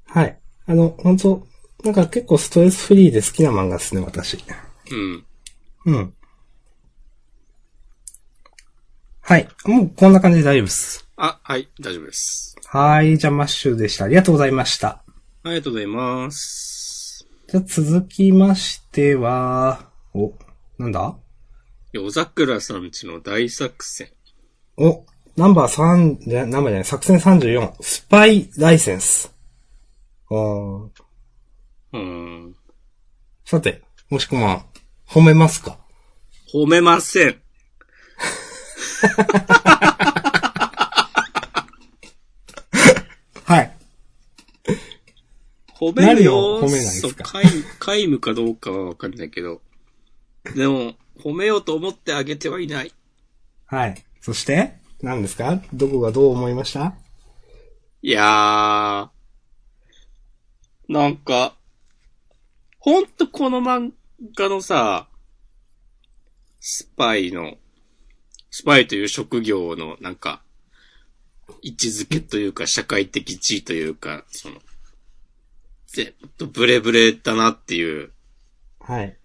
[0.07, 0.39] はい。
[0.67, 1.47] あの、本当
[1.85, 4.43] なんか結構ストレスフリーで好きな漫画ですね、私。
[4.91, 5.25] うん。
[5.87, 6.15] うん。
[9.21, 9.49] はい。
[9.67, 11.09] もうこんな感じで大丈夫です。
[11.17, 12.57] あ、はい、大丈夫です。
[12.65, 13.19] はい。
[13.19, 14.07] じゃあマッシュでした。
[14.07, 15.03] ありがとうございました。
[15.45, 17.27] ありがとうございます。
[17.49, 20.33] じゃあ続きましては、お、
[20.79, 21.17] なんだ？
[21.93, 24.09] 夜桜さんちの大作戦。
[24.77, 25.05] お、
[25.37, 29.33] ナンバー3、じゃ、ナンバーじゃない、作戦34、スパイライセンス。
[30.31, 30.89] あー
[31.93, 32.55] うーん。
[33.45, 34.65] さて、もしくは、
[35.09, 35.79] 褒めますか？
[36.53, 37.41] 褒めません。
[43.45, 43.75] はい。
[45.81, 46.57] 褒める何よ。
[46.57, 47.25] を褒めないんですか？
[47.81, 49.63] 皆無かどうかはわかんないけど。
[50.55, 52.93] でも、褒めようと思ってあげてはいない。
[53.67, 54.05] はい。
[54.21, 55.63] そして、何ですか？
[55.73, 56.95] どこがどう思いました？
[58.03, 60.93] いやー。
[60.93, 61.55] なんか、
[62.79, 63.93] ほんとこの漫
[64.37, 65.09] 画のさ、
[66.61, 67.57] スパイの、
[68.51, 70.43] スパイという職業のなんか、
[71.63, 74.57] 位置づけというか社会的地位というか、その、
[75.87, 78.13] ぜっとブレブレだなっていう、
[78.81, 79.18] はい。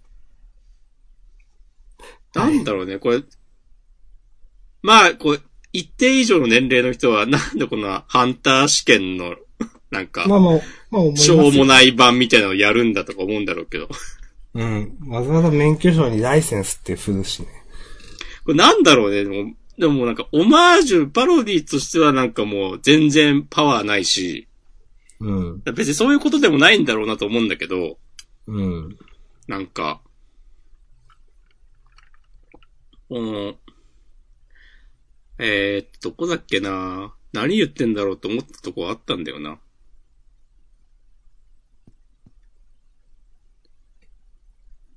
[2.33, 3.23] なんだろうね、これ。
[4.81, 5.41] まあ、こう、
[5.71, 9.35] 一定以上の年齢の人は、なんでこのハンター試験の、
[9.91, 10.59] なんか、まあまあ
[10.91, 11.65] 思いますしょうもよ。
[11.65, 13.89] ない版みたいなのをやるんだとか思うんだろうけど。
[14.55, 14.97] うん。
[15.07, 17.47] わざわざ免許証にライセンスって振るしね。
[18.43, 24.47] これなんだろうね、でも、でもなんか、オマージュ、パロディとしてはなんかもう全然パワーないし、
[25.19, 25.61] うん。
[25.73, 27.97] 別にそういうことでもないんだろうなと思うんだけど、
[28.47, 28.97] うん。
[29.47, 30.01] なんか、
[33.13, 33.53] この、
[35.37, 39.59] えー、どこだっけな何言ってんだろうと思ったとこあったんだよな。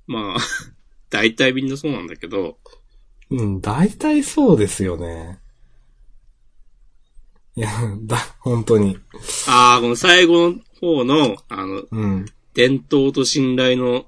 [0.07, 0.37] まあ、
[1.11, 2.57] 大体みんなそうなんだけど、
[3.29, 5.39] うん、大体そうですよね。
[7.55, 7.69] いや、
[8.01, 8.97] だ、本当に。
[9.47, 12.25] ああ、この最後の方の、あの、うん。
[12.55, 14.07] 伝統と信頼の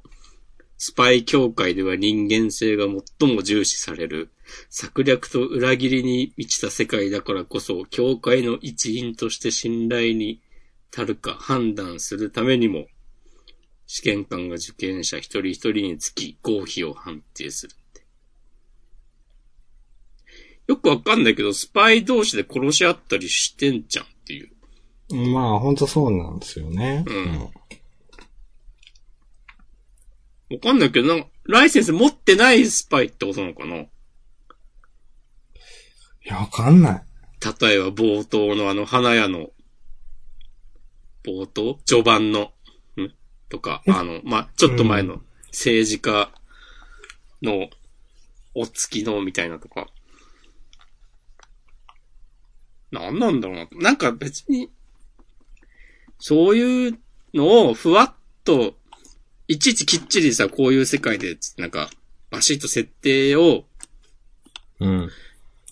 [0.81, 2.85] スパイ協会では人間性が
[3.19, 4.31] 最も重視される。
[4.69, 10.41] 策略と裏切りに満ちた世界だからこそ、協会の一員として信頼に
[10.95, 12.87] 足るか判断するためにも、
[13.87, 18.05] 試験官が受験者一人一人につき合否を判定するって。
[20.67, 24.49] よくわかんないけど、スパイ同士で殺し合ったりしてんじゃんっていう。
[25.33, 27.03] まあ、本当そうなんですよね。
[27.05, 27.49] うん
[30.49, 33.75] わかんないけど、なんか、ライセンス持ってないスパイってことなのかな？
[33.77, 33.88] い
[36.23, 37.03] や、わかんない。
[37.62, 39.51] 例えば冒頭のあの花屋の、
[41.23, 41.79] 冒頭？
[41.85, 42.51] 序盤の、
[42.97, 43.13] ん？
[43.49, 46.31] とか、あの、まあ、ちょっと前の政治家
[47.41, 47.69] の
[48.55, 49.88] お付きのみたいなとか。
[52.91, 53.67] なんなんだろうな。
[53.81, 54.71] なんか別に、
[56.17, 56.99] そういう
[57.33, 58.75] のをふわっと、
[59.49, 61.89] いちいちきっちりさ、こういう世界で、なんか、
[62.29, 63.65] バシッと設定を
[64.79, 65.09] うん。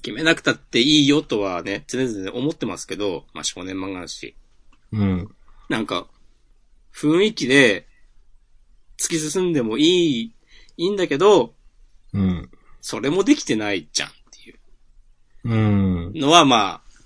[0.01, 4.35] 決めなくたっていいよとはね、常々思ってますけど、まあ少年漫画だし。
[4.91, 5.29] うん。
[5.69, 6.07] なんか、
[6.91, 7.87] 雰囲気で
[8.97, 9.83] 突き進んでもい
[10.21, 10.33] い、
[10.77, 11.53] いいんだけど、
[12.13, 12.49] うん。
[12.81, 14.55] それもできてないじゃんってい
[15.43, 16.07] うん。
[16.07, 17.01] うのはまあ、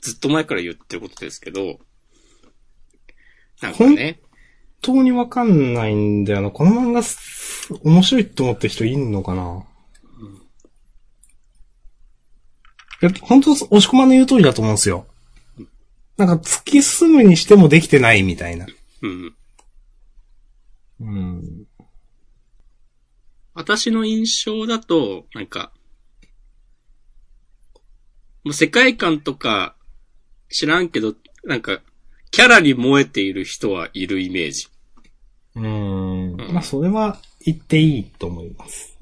[0.00, 1.78] ずっと前から言ってることですけど、
[3.60, 4.31] なんかね、本
[4.82, 6.50] 当にわかんないんだよな。
[6.50, 9.64] この漫画す、面白いって思ってる人いんのかな、
[13.02, 15.06] いや、本当、押し込まの言う通りだと思うんですよ。
[16.16, 18.66] なんか、突き進むにしてもできてないみたいな。
[19.02, 19.34] うん。
[21.00, 21.66] うん。
[23.54, 25.72] 私の印象だと、なんか、
[28.44, 29.76] もう世界観とか
[30.48, 31.14] 知らんけど、
[31.44, 31.80] なんか、
[32.30, 34.68] キャラに燃えている人はいるイメージ。
[35.54, 36.32] うん。
[36.32, 38.98] うんまあ、それは言っていいと思います。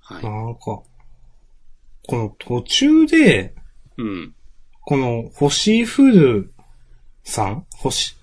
[0.00, 0.24] はい。
[0.24, 0.86] なんか、こ
[2.10, 3.54] の途中で、
[3.96, 4.34] うん。
[4.82, 6.52] この、星降る
[7.24, 8.16] さん星、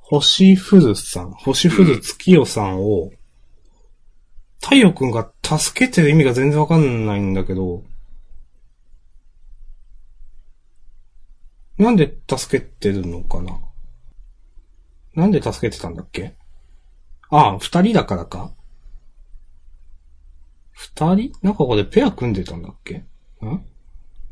[0.00, 3.10] 星降るさん星降る月夜さんを、
[4.60, 7.82] 太陽くんが助けてる意味が全然わかんないんだけど、
[11.78, 13.58] なんで助けてるのかな？
[15.14, 16.34] なんで助けてたんだっけ？
[17.30, 18.52] ああ、二人だからか
[20.72, 21.32] 二人？
[21.42, 22.96] なんかここでペア組んでたんだっけ？
[22.96, 23.04] ん？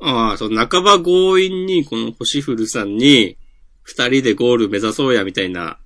[0.00, 3.38] ああ、そう、半ば強引に、この星降さんに、
[3.82, 5.78] 二人でゴール目指そうや、みたいな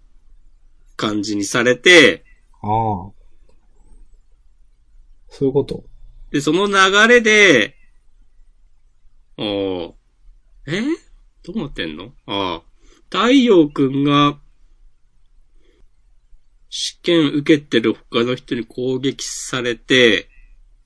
[0.96, 2.24] 感じにされて、
[2.62, 3.12] ああ。
[5.28, 5.84] そういうこと？
[6.30, 6.74] で、その流
[7.08, 7.76] れで、
[9.36, 9.92] おー
[10.66, 10.82] え？
[11.42, 12.12] どうなってんの？
[12.26, 12.62] ああ。
[13.10, 14.38] 太陽くんが、
[16.78, 20.28] 試験受けてる他の人に攻撃されて、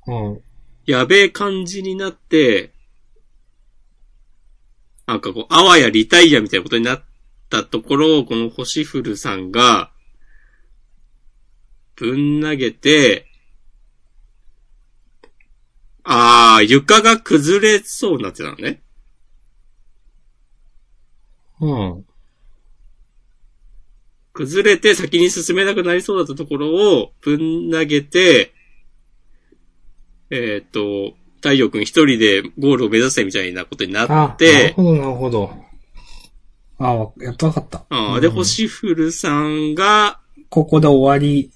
[0.07, 0.40] うん。
[0.87, 2.72] やべえ感じになって、
[5.07, 7.03] なんかこう、あわやリタイアみたいなことになっ
[7.48, 9.90] たところを、この星降さんが、
[11.96, 13.26] ぶん投げて、
[16.05, 18.81] ああ、床が崩れそうになってたのね。
[21.61, 22.07] うん。
[24.40, 28.55] 崩れて先に進めなくなりそうだったところをぶん投げて、
[30.31, 35.55] えっ、と、太陽くん一人でゴールを目指せみたいなことになあ、なるって、ほど、なるほど。
[36.79, 37.85] あわやっとわかった。
[37.90, 41.53] ああ、うんで、星降さんが、ここで終わり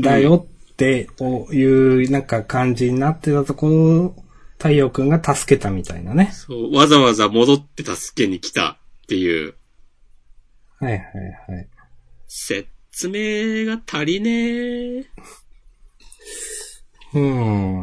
[0.00, 1.08] だよって
[1.50, 4.14] いう、なんか感じになってたところ、
[4.58, 6.30] 太陽くんが助けたみたいなね。
[6.32, 9.54] そう、わざわざ戻って助けに来たっていう、
[10.78, 11.00] はいはい
[11.48, 11.68] はい。
[12.32, 15.06] 説明が足りねえ。
[17.12, 17.82] うん。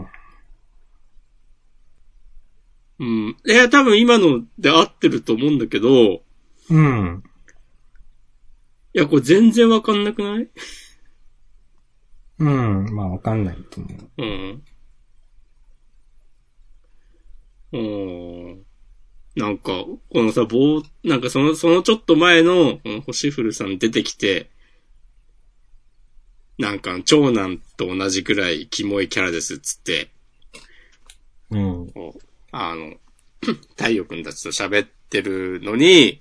[3.00, 3.38] うん。
[3.46, 6.22] いや、多分今ので合ってると思うんだけど、い
[6.70, 7.24] うん。
[8.94, 10.50] や、これ全然わかんなくない？
[12.40, 12.96] うん。
[12.96, 14.24] まあわかんないと思う。
[14.24, 14.64] うん。
[17.74, 18.67] うん。
[19.38, 24.50] なんか、このさ、棒、なんかその、そのちょっと前の、この星降さん出てきて、
[26.58, 30.10] なんか、長男と同じくらいキモいキャラですっつって、
[31.52, 31.94] うん。
[32.52, 32.96] あの、
[33.78, 36.20] 太陽くんたちと喋ってるのに、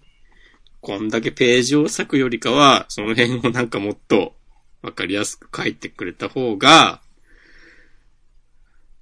[0.83, 4.35] こんだけページを割くよりかは、その辺をなんかもっと
[4.83, 7.01] わかりやすく書いてくれた方が、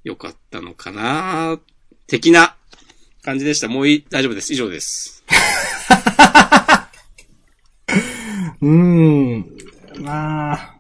[0.04, 1.58] 良かったのかな
[2.06, 2.56] 的な
[3.24, 3.68] 感じでした。
[3.68, 4.52] もういい、大丈夫です。
[4.52, 5.24] 以上です。
[8.60, 9.56] うーん。
[10.00, 10.78] まあ。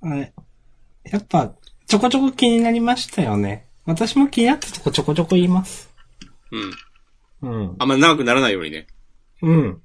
[0.00, 0.32] はい。
[1.04, 1.54] やっぱ、
[1.86, 3.68] ちょこちょこ気になりましたよね。
[3.86, 5.88] 私も気になったとこちょこちょこ言います。
[6.50, 7.48] うん。
[7.48, 7.76] うん。
[7.78, 8.88] あんま長くならないようにね。
[9.40, 9.82] うん。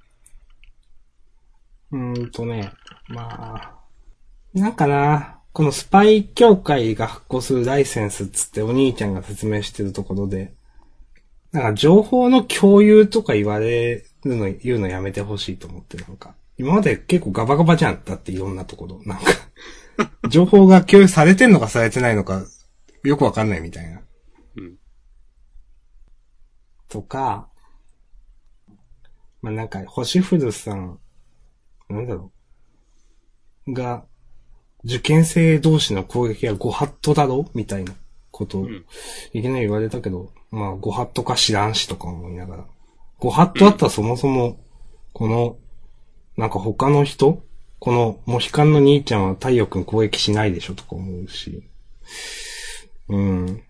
[1.92, 2.72] うーんとね、
[3.08, 3.76] まあ。
[4.56, 10.57] なんかな、このスパイ協会が発行するライセンスっつってお兄ちゃんが説明してるところで、
[11.52, 16.36] なんか情報の共有とか言われるの、言うのやめてほしいと思って、なんか。
[16.58, 18.02] 今まで結構ガバガバじゃん。
[18.04, 19.02] だっていろんなところ。
[19.06, 19.26] なんか、
[20.30, 22.46] 情報が共有されてんのかされてないのか、
[23.04, 24.02] よくわかんないみたいな。
[24.56, 24.78] うん。
[26.90, 27.50] とか、
[29.42, 31.00] まあ、なんか、星古さん、
[31.90, 32.32] なんだろ
[33.68, 33.74] う。
[33.74, 34.06] が、
[34.84, 37.50] 受験生同士の攻撃はご法度だろ？
[37.54, 37.94] みたいな
[38.32, 38.68] こと
[39.34, 42.66] いきなり言われたけど、まあ、ご法度か知らんしとか思いながら。
[43.20, 44.60] ご法度だったらそもそも、
[45.14, 45.58] この、
[46.38, 47.44] なんか他の人
[47.80, 51.64] この、モヒカンの兄ちゃんは太陽くん攻撃しないでしょとか思うし。
[53.10, 53.46] うん。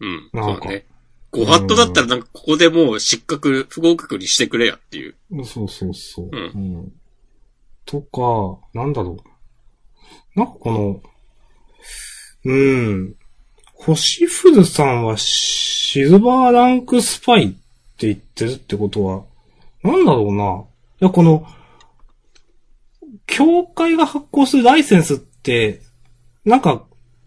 [0.00, 0.30] うん。
[0.32, 0.86] なんかね。
[1.30, 5.16] ご法度だったらなんかここでもう失格、不合格にしてくれやっていう。
[5.44, 6.28] そうそうそう。
[6.30, 6.92] うんうん
[7.86, 9.18] とか、なんだろ
[10.36, 10.38] う。
[10.38, 11.02] なんかこの、
[12.44, 13.14] うん。
[13.74, 17.48] 星古さんはシルバーランクスパイっ
[17.96, 19.24] て言ってるってことは、
[19.82, 20.64] なんだろうな。
[21.00, 21.46] いや、この、
[23.26, 25.82] 協会が発行するライセンスって、
[26.44, 26.84] なんか、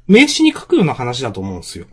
[0.07, 1.85] 名刺に書くような話だと思うんですよ。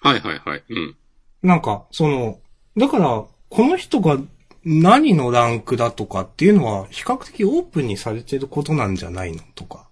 [0.00, 0.64] はいはいはい。
[0.68, 0.96] うん。
[1.42, 2.40] なんか、その、
[2.76, 4.18] だから、この人が
[4.64, 9.88] 何のランクだとかっていうのは比較的オープンにされてることなんじゃないのとか。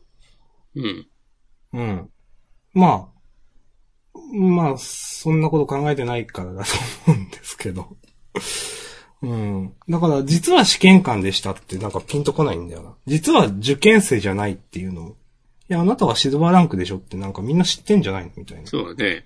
[0.75, 1.07] うん。
[1.73, 2.11] うん。
[2.75, 3.16] まあ、
[4.33, 6.71] まあ、そんなこと考えてないからだと
[7.07, 7.97] 思うんですけど。
[9.23, 9.73] うん。
[9.89, 12.95] だから、実は試験官でしたってなんかピンとこないんだよな。
[13.07, 15.09] 実は受験生じゃないっていうのも。
[15.69, 18.67] いや、あなたはシルバーランクでしょってなんかみんな知ってんじゃないのみたいな。
[18.67, 19.25] そうだね。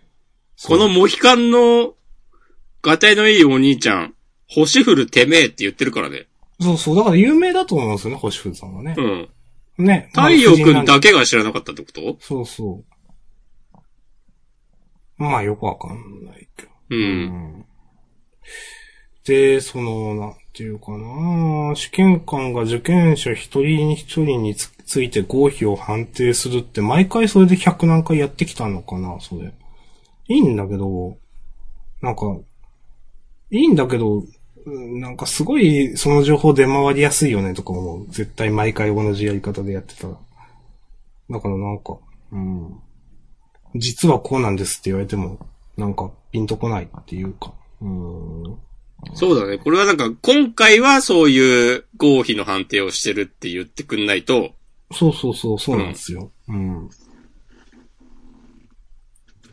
[0.65, 1.95] このモヒカンの、
[2.83, 4.15] ガタイのいいお兄ちゃん、
[4.49, 6.29] 星降るてめえって言ってるからね。
[6.61, 6.97] そうそう。
[6.97, 9.83] だから有名だと思うんですよね、星風さんはねう。
[9.83, 9.85] ん。
[9.85, 10.11] ね。
[10.15, 12.17] 太陽くんまあだけが知らなかったってこと？
[12.21, 12.85] そうそう。
[15.21, 16.69] まあよくわかんないけど。
[16.91, 16.97] う。。
[16.97, 17.65] うん
[19.25, 29.53] で、その、なんていうかな試験官が受験者一人一人につついて合否を判定するって、毎回それで100何回やってきたのかなそれ。
[30.29, 31.19] いいんだけど、
[32.01, 32.39] なんか、
[33.51, 34.25] いいんだけど、
[34.67, 38.07] うんなんかすごいその情報出回りやすいよねとか思う。
[38.09, 40.19] 絶対毎回同じやり方でやってたら。
[41.31, 41.99] だからなんか、
[42.33, 42.81] うん。
[43.75, 45.39] 実はこうなんですって言われても、
[45.77, 47.53] なんかピンとこないっていうか。
[47.81, 48.59] うん。
[49.15, 49.59] そうだね。
[49.59, 54.51] これはなんか、今回はそういう合否の判定をしてるって言ってくんないと、
[54.93, 56.31] そうそうそう、そうなんですよ。
[56.49, 56.91] うん。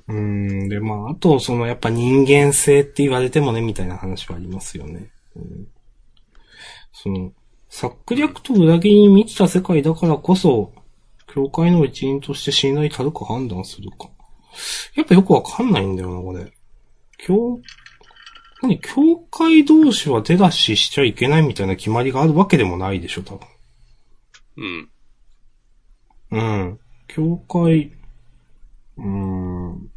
[0.09, 5.11] うん、で、まあ、あと、その、やっぱ人間性って言われてもね、みたいな話はありますよね。
[5.35, 5.67] うん、
[6.93, 7.33] その、
[7.69, 10.73] 策略と裏切りに満ちた世界だからこそ、
[11.37, 14.09] 教会の一員として信頼たるか判断するか。
[14.95, 16.51] やっぱよくわかんないんだよな、これ。
[17.19, 17.59] 教、
[18.63, 23.47] 何、教会同士は手出ししちゃいけないみたいな決まりがあるわけでもないでしょ、多分。
[24.57, 24.89] うん。
[26.31, 26.79] うん。
[27.07, 27.91] 教会、
[28.97, 29.91] うーん。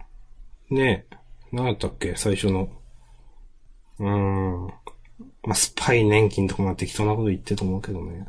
[0.69, 1.17] ねえ。
[1.53, 2.17] 何やったっけ？
[2.17, 2.69] 最初の。
[3.99, 4.67] うーん。
[4.67, 8.27] まあ、スパイ年金とかまあ適当なこと言ってると思うけどね。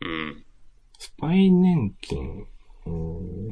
[0.00, 0.44] うん。
[0.98, 2.46] スパイ年金。
[2.86, 3.48] うーん。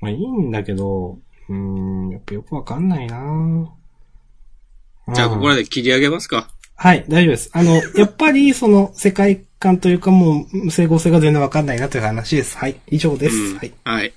[0.00, 1.18] まあいいんだけど、
[1.48, 3.72] うーん、やっぱよくわかんないな
[5.14, 6.48] じゃあ、ここららで切り上げますか。
[6.76, 7.50] はい、大丈夫です。
[7.52, 12.56] あの、 やっぱり、その、世界観というかもう、整合性が全然わかんないなという話です。
[12.56, 13.36] はい、以上です。
[13.36, 13.72] うんはい。
[13.84, 14.04] はい。
[14.04, 14.12] あり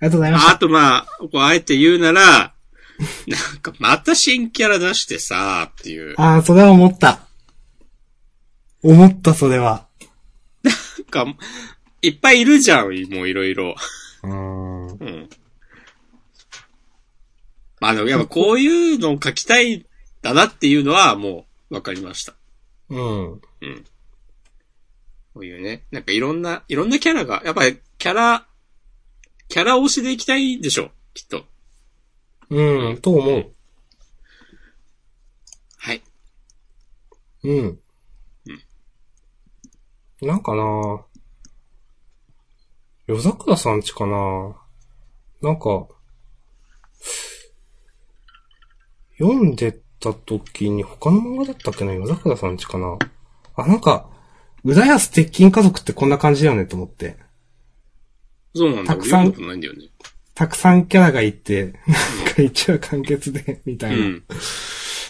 [0.00, 0.58] がとうございましたあ。
[0.58, 2.54] とまあ、こうあえて言うなら、
[3.26, 6.14] なんかまた新キャラ出してさ、っていう。
[6.16, 7.26] ああ、それは思った。
[8.82, 9.86] 思った、それは。
[11.12, 11.26] か、
[12.02, 12.94] いっぱいいるじゃん、もう
[13.28, 13.76] いろいろ。
[14.24, 14.86] うーん。
[14.88, 15.30] うん。
[17.80, 19.86] まあでもやっぱこういうのを書きたいん
[20.22, 22.34] だなっていうのはもうわかりました。
[22.88, 23.32] うん。
[23.32, 23.40] うん。
[25.34, 28.46] こういうね、なんかいろんな、いろんなキャラが、やっぱりキャラ、
[29.48, 31.44] キャラ推しでいきたいんでしょう、きっと。
[32.50, 33.52] うん、と思う。
[35.78, 36.02] はい。
[37.44, 37.81] うん。
[40.22, 41.04] なんかな
[43.08, 44.56] 夜桜さんちかな
[45.42, 45.88] なんか、
[49.18, 51.92] 読んでた時に他の漫画だったっけな？
[51.92, 52.96] 夜桜さんちかな
[53.56, 54.08] あ、なんか、
[54.62, 57.16] 浦安鉄筋家族ってこんな感じだよねと思って。
[58.54, 58.94] そうなんだ。
[58.94, 59.88] たくさんんないんだよね。
[60.34, 63.96] たくさんキャラがいて、なんか一話完結で、みたいな。
[63.96, 64.24] うん。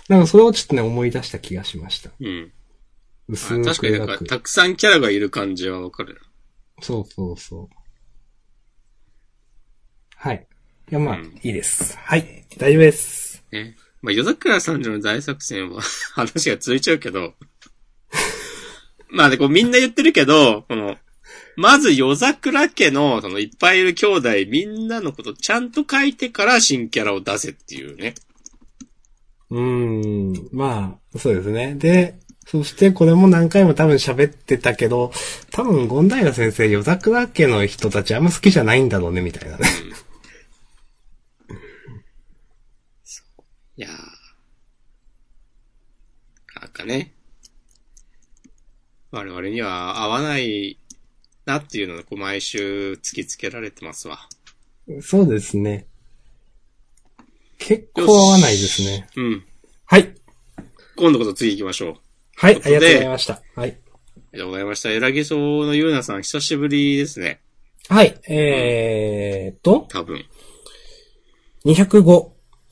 [0.09, 2.11] なんかそれをちょっとね、思い出した気がしました。
[2.19, 2.53] うん。
[3.33, 4.25] 薄くあ確かになんか。
[4.25, 6.21] たくさんキャラがいる感じはわかるな。
[6.83, 7.69] そうそうそう。
[10.17, 10.47] はい。
[10.91, 11.97] いや、まあ、うんいいです。
[11.97, 12.45] はい。
[12.59, 13.43] 大丈夫です。
[13.51, 13.77] ね。
[14.03, 15.81] まあ、夜桜さんの大作戦は
[16.13, 17.35] 話が続いちゃうけど、
[19.09, 20.99] まあね、こうみんな言ってるけど、この、
[21.57, 28.15] まず夜桜家の、そのいっぱいいる兄弟みんなのことちゃんと書いてから新キャラを出せっていうね。
[29.51, 30.49] うーん。
[30.53, 31.75] まあ、そうですね。
[31.77, 35.13] で、そしてこれも何回も多分喋ってたけど、
[35.53, 39.65] 多分、ゴンダイラ先生、夜桜家の人たちあんま好きじゃないんだろうね、みたいなね。
[43.77, 43.93] いやー。
[46.61, 47.15] なんかね。
[49.11, 50.79] 我々には合わない
[51.45, 54.29] なっていうのを毎週突きつけられてますわ。
[55.01, 55.87] そうですね。
[57.59, 59.09] 結構合わないですね。
[59.17, 59.45] うん。
[59.87, 60.15] はい。
[60.97, 62.02] 今度こそ次行きましょう。
[62.43, 63.35] はい、ありがとうございました。
[63.35, 63.43] はい。
[63.55, 63.69] あり
[64.33, 64.91] がとうございました。
[64.91, 67.41] エラギソのユーナさん久しぶりですね。
[67.89, 70.25] はい、えーっと、多分。
[71.65, 72.31] 205。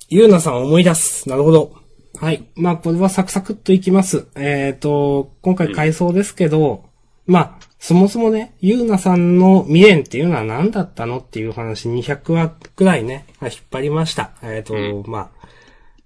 [0.09, 1.29] ゆうなさんを思い出す。
[1.29, 1.73] なるほど。
[2.19, 2.49] はい。
[2.57, 4.27] まあ、これはサクサクっといきます。
[4.35, 6.87] えーっと、今回回想ですけど、
[7.27, 14.33] まあ、そもそもね、ゆうなさんの未練っていうのは何だったのっていう話200話くらいね、まあ引っ張りました。
[14.43, 15.40] えーっと、うまあ、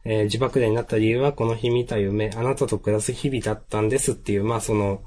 [0.04, 5.02] えー自爆霊になった理由はこの日見た夢、あなたと暮らす日々だったんですっていう、まあその、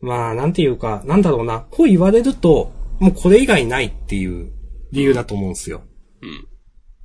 [0.00, 4.52] まあなんていうか、なんだろうな、こう言われると、もうこれ以外ないっていう
[4.92, 5.82] 理由だと思うんですよ。
[6.22, 6.48] うん。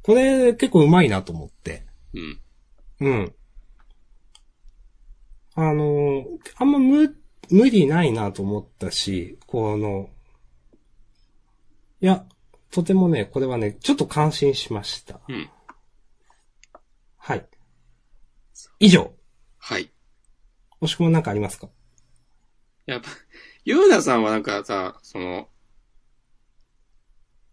[0.02, 1.86] これ結構うまいなと思って。
[2.14, 2.40] うん。
[3.02, 3.34] うん。
[5.56, 6.26] あの、
[6.58, 7.16] あんま無、
[7.50, 10.10] 無理ないなと思ったし、この、
[12.02, 12.26] いや、
[12.72, 15.20] とてもね、これはね、ちょっと感心しました。
[15.28, 15.50] うん。
[17.30, 17.46] はい。
[18.80, 19.14] 以上。
[19.60, 19.92] はい。
[20.82, 21.70] もしくもなんかありますか？
[22.88, 23.10] やっぱ、
[23.66, 25.48] ユーナさんはなんかさ、その、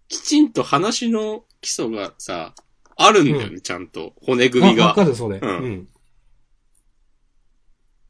[0.09, 2.55] きちんと話の基礎がさ、
[2.97, 4.14] あるんだよね、うちゃんと。
[4.22, 5.05] 骨組みがあわか。
[5.05, 5.41] る、それ。
[5.41, 5.89] うんうん。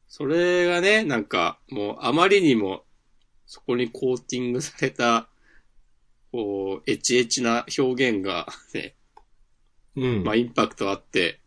[0.06, 2.84] それがね、なんか、もうあまりにも、
[3.44, 5.26] そこにコーティングされた、
[6.30, 8.94] こう、エチエチな表現がね、
[9.96, 10.22] うん。
[10.22, 11.40] まあインパクトあって、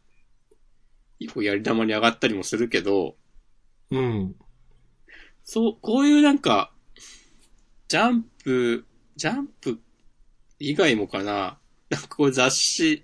[1.27, 3.15] こうやり玉に上がったりもするけど、
[3.91, 4.35] うん。
[5.43, 6.71] そう、こういうなんか、
[7.87, 9.79] ジャンプ、ジャンプ
[10.59, 11.57] 以外もかな、
[11.89, 13.03] なんかこう雑誌、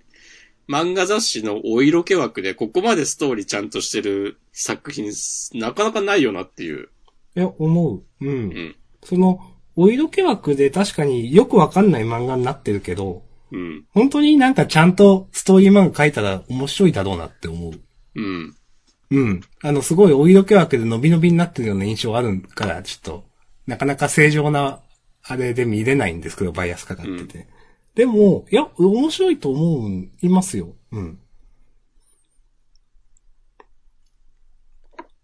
[0.68, 5.12] 漫画雑誌のお色気枠でここまでストーリーちゃんとしてる作品、
[5.54, 6.88] なかなかないよなっていう。
[7.36, 8.04] いや、思う。
[8.20, 8.28] うん。
[8.28, 8.76] うん。
[9.02, 9.40] その、
[9.76, 13.84] お色気枠で確かによくわかんない漫画になってるけど、うん。
[13.92, 17.80] 本当になんかちゃんとストーリー漫画書いたら面白いだろうなって思う。
[18.16, 18.56] うん。
[19.10, 19.40] うん。
[19.62, 23.24] あの、すごいお色気枠で伸び伸びになってるような印象あるから、ちょっと、
[23.66, 24.80] なかなか正常な、
[25.22, 27.46] あれで見れないんですけど、バイアスかかってて。
[27.94, 30.74] でも、いや、面白いと思う、いますよ。
[30.92, 31.18] うん。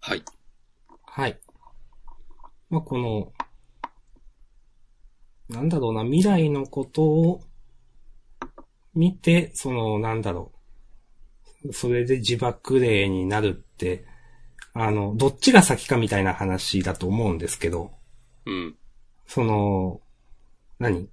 [0.00, 0.22] はい。
[1.04, 1.38] はい。
[2.70, 3.32] まあ、この、
[5.48, 7.42] なんだろうな、未来のことを
[8.94, 10.61] 見て、その、なんだろう。
[11.70, 14.04] それで自爆霊になるって、
[14.74, 17.92] あの、どっちが先かみたいな話だと思うんですけど、
[18.46, 18.74] うん。
[19.26, 20.00] その、
[20.78, 21.08] 何？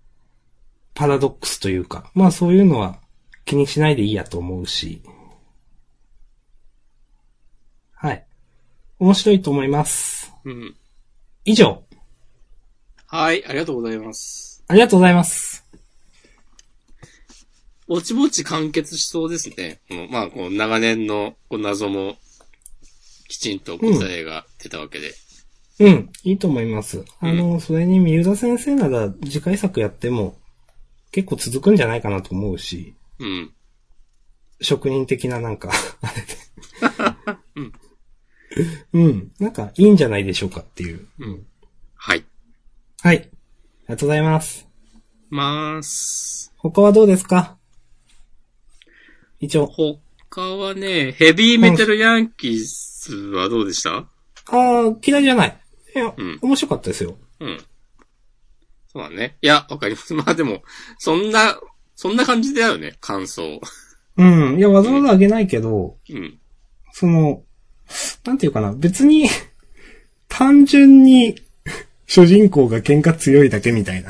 [0.95, 2.99] パラドックスというか、まあそういうのは
[3.45, 5.01] 気にしないでいいやと思うし、
[7.93, 8.25] はい。
[8.99, 10.33] 面白いと思います。
[10.43, 10.75] うん。
[11.45, 11.83] 以上。
[13.07, 14.63] はい、ありがとうございます。
[14.67, 15.65] ありがとうございます。
[17.89, 19.81] ぼちぼち完結しそうですね。
[20.11, 22.17] まあ、この長年のこう謎も、
[23.27, 25.13] きちんと答えが出たわけで。
[25.79, 27.03] うん、いいと思います。
[27.19, 30.37] あの、それに三浦先生なら次回作やっても
[31.11, 33.51] 結構続くんじゃないかなと思うし、うん。
[34.61, 35.71] 職人的ななんか、
[36.01, 37.39] あれで。
[38.93, 39.31] うん。
[39.39, 41.07] なんかいいんじゃないでしょうかっていう。
[41.19, 41.45] うん。
[41.95, 42.25] はい。
[43.01, 43.17] はい。
[43.17, 43.29] あり
[43.87, 44.67] がとうございます。
[45.29, 46.51] まーす。
[46.57, 47.58] 他はどうですか？
[49.39, 49.67] 一応。
[49.67, 53.91] 他はね、ヘビーメタルヤンキースはどうでした？
[53.97, 54.07] あ
[54.51, 55.57] あ、嫌いじゃない。
[55.95, 57.17] いや、うん面白かったですよ。
[57.39, 57.59] うん。
[58.91, 59.37] そうだね。
[59.41, 60.13] いや、わかります。
[60.15, 60.63] まあでも、
[60.97, 61.59] そんな、
[61.95, 63.59] そんな感じだよね、感想。
[64.17, 64.57] うん。
[64.57, 66.37] いや、わざわざあげないけど、うん。
[66.91, 67.43] その、
[68.25, 69.29] なんていうかな、別に、
[70.27, 71.35] 単純に、
[72.05, 74.09] 主人公が喧嘩強いだけみたいな。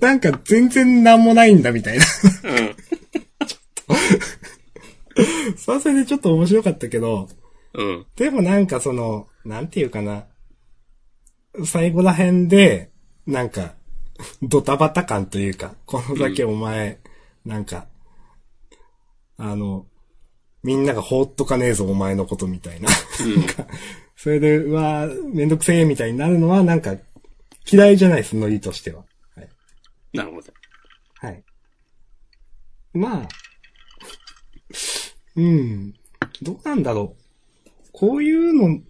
[0.00, 2.04] なんか全然なんもないんだみたいな。
[2.44, 2.73] うん。
[5.64, 7.26] それはそれでちょっと面白かったけど、
[7.72, 8.06] うん。
[8.16, 10.26] でもなんかその、なんていうかな。
[11.64, 12.90] 最後ら辺で、
[13.26, 13.72] なんか、
[14.42, 16.98] ドタバタ感というか、このだけお前、
[17.46, 17.86] なんか、
[19.38, 19.86] あの、
[20.62, 22.90] みんなが放っとかねえぞ、お前のことみたいな。
[24.16, 26.94] それで、うわーめんどくせえみたいになるのは、なんか、
[27.72, 29.02] 嫌いじゃないです、ノリとしては。
[29.34, 29.48] はい。
[30.12, 30.52] なるほど。
[31.20, 31.42] はい。
[32.92, 33.28] まあ、
[35.36, 35.94] うん。
[36.42, 37.68] どうなんだろう。
[37.92, 38.80] こういうの、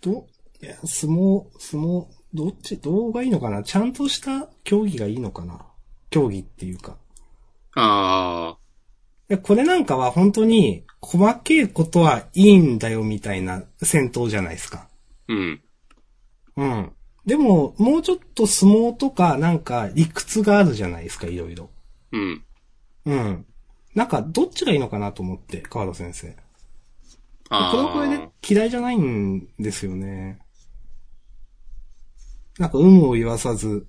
[0.00, 0.26] ど、
[0.60, 5.66] いや、相撲、相撲、どっち、どうがいいのかなちゃんとした競技がいいのかな
[6.10, 6.96] 競技っていうか。
[7.74, 8.58] ああ。
[9.30, 14.88] いやこれなんかは本当に、細けいことはいいんだよみたいな戦闘じゃないですか。
[15.28, 15.62] うん。
[16.56, 16.92] うん。
[17.26, 21.70] でも、もうちょっと相撲とかなんか理屈があるじゃないですか、いろいろ。
[22.12, 22.44] うん。
[23.06, 23.46] うん。
[23.94, 26.36] なんか、どっちがいいのかなと思って、川田先生。
[27.48, 27.70] ああ。
[27.70, 30.40] これはこれで嫌いじゃないんですよね。
[32.58, 33.86] なんか、有無を言わさず、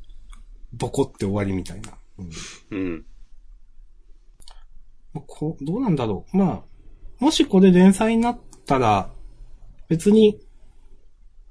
[0.74, 1.94] ボコって終わりみたいな。
[2.18, 2.30] うん
[2.72, 3.06] うん。
[5.14, 6.38] まあこどうなんだろう。
[6.38, 6.64] ま
[7.20, 9.10] あ、もしこれ連載になったら、
[9.88, 10.40] 別に、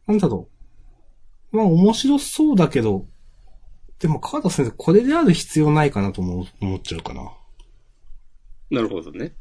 [0.07, 0.49] なんだろ
[1.53, 1.57] う。
[1.57, 3.07] まあ面白そうだけど、
[3.99, 7.33] でも川田先生、これである必要ないかなとも思っちゃうかな。
[8.71, 9.35] なるほどね。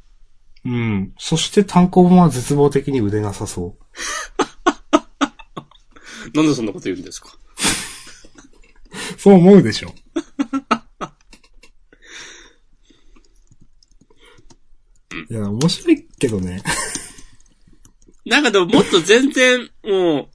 [0.65, 1.13] うん。
[1.17, 3.83] そして単行本は絶望的に売れなさそう。
[6.33, 7.37] なんでそんなこと言うんですか？
[9.17, 9.93] そう思うでしょ。
[15.29, 16.63] いや、面白いけどね。
[18.25, 20.27] なんかでももっと全然、もう、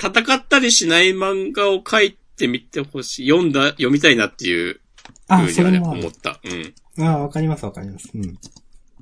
[0.00, 3.28] 戦ったりしない漫画を書いてみてほしい。
[3.28, 4.80] 読んだ、読みたいなっていう
[5.28, 6.40] あ、ふうにはね、思った。
[6.44, 6.74] うん。
[6.98, 8.10] いあわかりますわかります。
[8.14, 8.38] うん。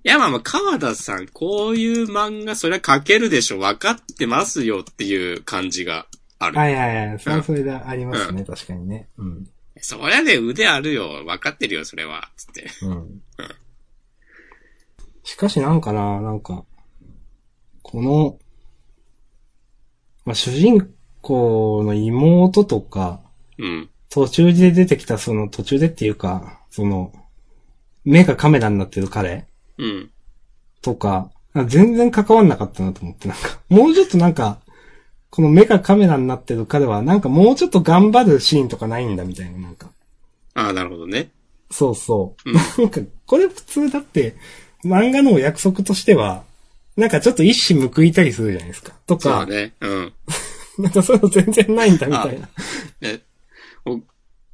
[0.08, 3.58] や、まあまあ、川田さん、こういう漫画、そりゃ書けるでしょ。
[3.58, 6.06] 分かってますよっていう感じが
[6.38, 6.58] ある。
[6.58, 7.18] はいはいはい。
[7.18, 9.08] それはそれでありますね、確かにね。
[9.18, 9.48] うん。
[9.80, 11.24] そりゃね、腕あるよ。
[11.24, 12.30] 分かってるよ、それは。
[12.36, 12.66] つって。
[12.82, 13.22] うん。
[15.22, 16.64] しかしなんかな、なんか、
[17.82, 18.38] この、
[20.24, 23.20] まあ、主人公の妹とか、
[23.58, 23.90] うん。
[24.08, 27.12] 途中で出てきたその途中でっていうか、その、
[28.08, 29.46] 目がカメラになってる彼
[29.76, 30.10] うん。
[30.80, 31.30] とか、
[31.66, 34.60] 全然関わんなかったなと思って、なんか、もうちょっとなんか、
[35.28, 39.90] この目がカメラになってる彼は、なんかもうちょっと頑張るシーンとかないんだみたいな、なんか。
[40.54, 41.28] ああ、なるほどね。
[41.70, 42.50] そうそう。
[42.50, 44.36] うんなんか、これ普通だって、
[44.84, 46.44] 漫画のお約束としては、
[46.96, 48.94] なんかちょっと一矢報いたりするじゃないですか。
[49.06, 49.74] とか、そうだね。
[49.80, 50.12] うん。
[50.82, 52.48] なんかそういうの全然ないんだみたいな。
[53.02, 53.20] ね、
[53.84, 54.00] お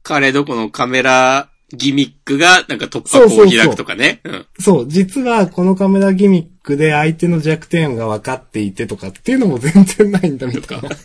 [0.03, 4.21] 彼どこのカメラギミックが、なんか突破口を開くとかね。
[4.25, 4.47] うん。
[4.59, 10.89] そう、実はこのカメラギミックで相手の弱点が分かっていてとかっていうのも全然ないんだみたいな。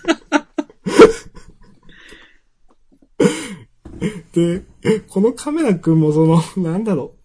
[4.33, 4.63] で、
[5.07, 7.19] このカメラくんもその、なんだろう。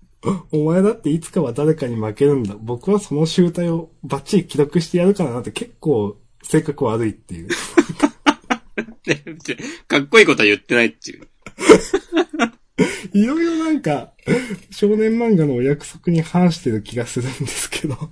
[0.52, 2.56] お前だっていつかは誰かに負けるんだ。
[2.58, 7.48] 僕はその集体をバッチリ記録してやるからなって結構性格悪いっていう。
[9.06, 9.22] ね
[9.86, 11.28] かっこいいことは言ってないっていう。
[13.12, 14.12] いろいろなんか、
[14.70, 17.96] 少年漫画のお約束に反してる気がするんですけど。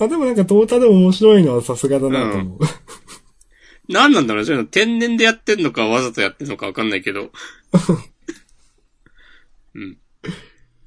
[0.00, 2.58] あでもなんかトータル面白いのはさすがだなと思う。
[3.88, 7.30] 何なんだろうそういうの天然でやってんのかわざとやってんのかわかんないけど。
[9.74, 9.98] うん。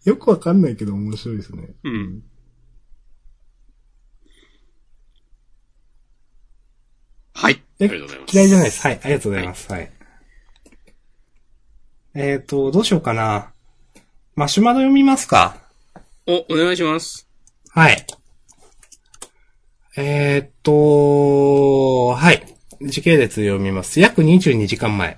[0.03, 1.69] よくわかんないけど面白いですね。
[1.83, 2.23] うん。
[7.33, 7.53] はい。
[7.53, 8.33] あえりがとうございます。
[8.33, 8.81] 嫌いじゃないです。
[8.81, 9.71] はい、ありがとうございます。
[9.71, 9.91] はい。
[12.19, 13.51] えっ、ー、と、どうしようかな。
[14.35, 15.55] マシュマロ読みますか？
[16.25, 17.27] お、お願いします。
[17.69, 18.07] はい。
[19.95, 22.43] えっ、と、はい。
[22.81, 23.99] 時系列読みます。
[23.99, 25.15] 約22時間前。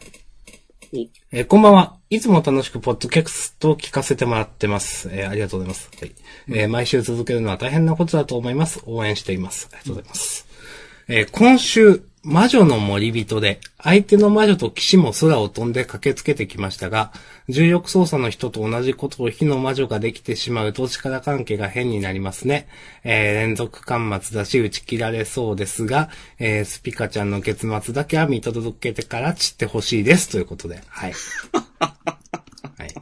[0.94, 0.98] お
[1.32, 1.96] えーこんばんは。
[2.10, 5.08] いつも楽しくポッドキャストを聞かせてもらってます。
[5.14, 5.90] えーありがとうございます。
[5.98, 6.12] はい。
[6.50, 8.82] えー毎週続けるのは大変なことだと思います。
[8.86, 9.70] 応援しています。
[9.72, 10.46] ありがとうございます。
[11.08, 17.14] えー今週、魔女の森人で、相手の魔女と騎士も空を飛んで駆けつけてきましたが、
[17.48, 22.68] 重力操作の人と同じことを火の魔女ができてしまうと力関係が変になりますね。
[23.06, 26.10] えー、連続巻末だし打ち切られそうですが、
[26.40, 30.28] えー、スピカちゃんの結末だけは見届けてから散ってほしいです。
[30.30, 31.14] ということで、はい。
[31.80, 32.94] はい。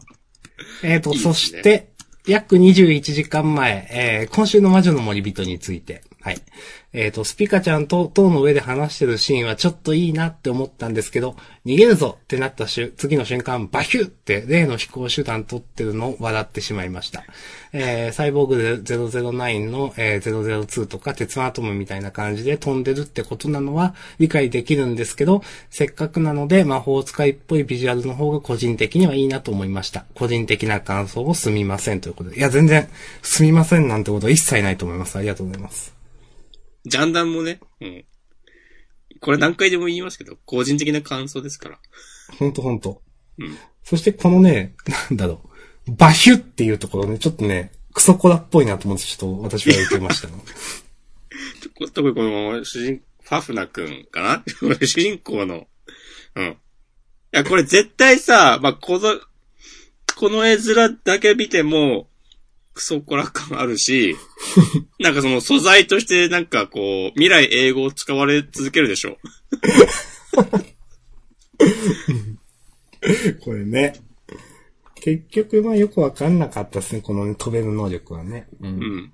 [0.83, 1.89] えーと、いいですねそして、
[2.27, 6.41] 約21時間前、えー今週の魔女の森人について、はい。
[6.91, 17.23] えっ、と、スピカちゃんと塔の上で話してるシーンはちょっといいなって思ったんですけど、逃げるぞってなった瞬次の瞬間、バヒュって例の飛行手段取ってるのを笑ってしまいました。
[17.71, 30.03] えーサイボーグ009の、えー002とか鉄腕アトムみたいな感じで飛んでるってことなのは理解できるんですけど、せっかくなので魔法使いっぽいビジュアルの方が個人的にはいいなと思いました。
[30.13, 32.37] 個人的な感想をすみませんということで。
[32.37, 32.89] いや、全然、
[33.21, 35.17] すみませんなんてことは一切ないと思います。
[35.17, 35.96] ありがとうございます。
[36.87, 38.05] ジャンダンもね、うん。
[39.19, 41.79] これ何回でも言いますけど、個人的な感想ですから。
[42.39, 43.01] ほんとほんと。
[43.39, 43.57] うん。
[43.83, 44.75] そしてこのね、
[45.09, 45.41] なんだろ
[45.87, 45.91] う。
[45.95, 50.33] バヒュっていうところね、ちょっとね、クソコラっぽいなと思って、ちょっと私は言ってましたね。
[51.93, 54.43] 特にこの主人、ファフナ君かな？
[54.85, 55.67] 主人公の、
[56.35, 56.45] うん。
[56.45, 56.55] い
[57.31, 59.19] や、これ絶対さ、まあ、この、
[60.15, 62.09] この絵面だけ見ても、
[62.77, 64.15] クソコラ感あるし、
[65.01, 69.17] なんかその素材としてなんかこう、未来英語を使われ続けるでしょ。
[73.41, 73.93] これね。
[74.95, 78.47] 結局、まあよくわかんなかったですね、この、ね、飛べる能力はね。
[78.61, 78.67] う。
[78.67, 79.13] うんん。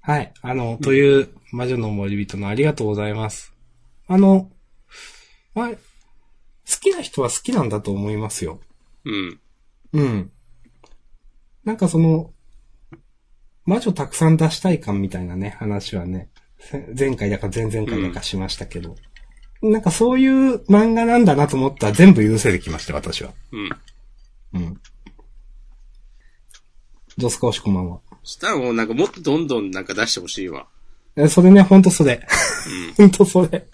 [0.00, 0.32] はい。
[0.42, 3.54] あの、という、魔女の森人のありがとうございます。
[4.08, 4.50] あの、
[5.54, 5.76] まあ、好
[6.80, 8.60] きな人は好きなんだと思いますよ。
[9.04, 9.40] うん。
[9.92, 10.32] うん。
[11.68, 12.32] なんかその、
[13.66, 18.96] 魔女たくさん出したい感みたいなね、話はね、せ前回だか前々回だかしましたけど、
[19.60, 23.34] なんかそういう漫画なんだなと思ったら全部許せてきました、私は。
[23.52, 23.70] うん。
[24.54, 24.80] うん。
[27.18, 28.00] どうすか、おしこまんは？
[28.22, 30.68] そしたらもうなんかもっとどんどんなんか出してほしいわ。
[31.16, 32.26] え、それね、ほんとそれ。
[32.96, 33.68] ほんとそれ。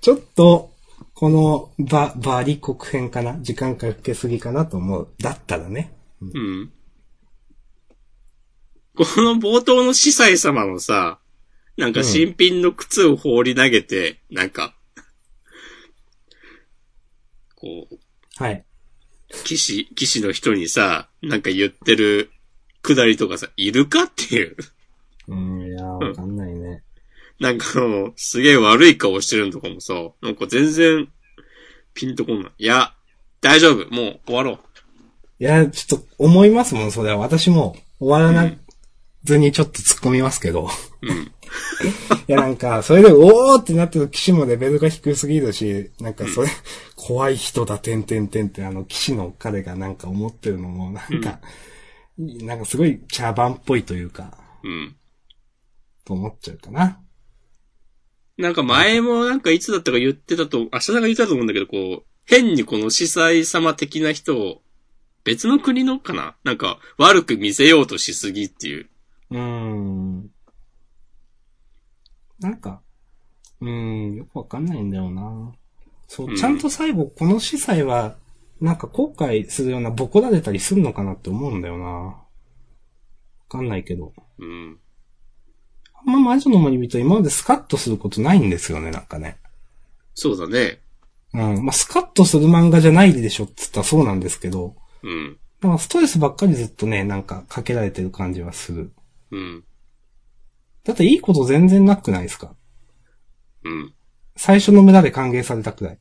[0.00, 0.72] ちょっと、
[1.14, 3.40] この、ば、バリ国編かな？
[3.40, 5.08] 時間かけすぎかなと思う。
[5.18, 5.92] だったらね。
[6.22, 6.72] うん。
[8.96, 11.18] この冒頭の司祭様のさ、
[11.76, 14.74] なんか新品の靴を放り投げて、なんか、
[17.54, 17.98] こう、
[18.42, 18.64] はい。
[19.44, 22.30] 騎士、騎士の人にさ、なんか言ってる
[22.82, 24.56] くだりとかさ、いるかっていう。
[25.28, 26.82] うん、いやー、わかんないね。
[27.38, 31.08] なんかあの、すげえ悪い顔してるのとかもさ、なんか全然、
[31.92, 32.52] ピンとこんない。
[32.58, 32.94] いや、
[33.40, 33.92] 大丈夫。
[33.94, 34.58] もう終わろ
[35.38, 37.18] いや、ちょっと思いますもん、それは。
[37.18, 38.50] 私も終わらな
[39.26, 40.70] ずにちょっと突っ込みますけど。
[41.02, 41.06] う。
[41.06, 41.16] うん。
[42.28, 46.48] いや、なんか、それで、おーってなってる騎士もレベルが低すぎるし、なんかそれ、
[46.94, 51.40] 怖い人だ、てんてんてんって、あの、騎士の彼がなんか思ってるのも、なんか、
[52.18, 54.96] なんかすごい茶番っぽいというか、うん。
[56.04, 57.00] と思っちゃうかな。
[58.38, 64.62] なんか前もなんかいつだったか言ってたと、明日が言ってたと思うんだけど、こう、変にこの司祭様的な人を、
[65.24, 66.36] 別の国のかな？
[66.44, 68.88] なんか悪く見せようとしすぎっていう。
[69.30, 70.30] うーん。
[72.40, 72.82] なんか、
[73.60, 75.52] うーん、よくわかんないんだよな。
[76.08, 78.16] そうう、んちゃんと最後、この司祭は、
[78.60, 81.84] なんか後悔するようなボコられたりするのかなって思うんだよな。
[81.84, 82.24] わ
[83.48, 84.12] かんないけど。
[84.38, 84.78] うん。
[85.94, 89.38] あんま魔女の森人今までスカッとすることないんですよね、なんかね。
[90.14, 90.80] そうだね。
[91.34, 91.64] うん。
[91.64, 95.38] まあ、スカッとする漫画じゃないでしょって言ったらそうなんですけど、うん。
[95.60, 98.92] なんかストレスばっかりずっとね、なんかかけられてる感じはする。
[99.30, 99.64] うん。
[100.84, 102.54] だっていいこと全然なくないですか？
[103.64, 103.94] うん。
[104.36, 105.98] 最初の村で歓迎されたくらい。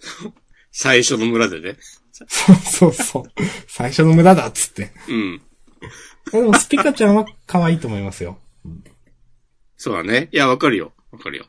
[0.72, 1.76] 最初の村でね。
[2.12, 3.24] そうそうそう。
[3.68, 4.92] 最初の村だっつって。
[5.08, 5.42] うん。
[6.32, 8.38] でもスピカちゃんは可愛いと思いますよ。
[9.76, 10.28] そうだね。
[10.32, 10.92] いや、わかるよ。
[11.10, 11.46] わかるよ。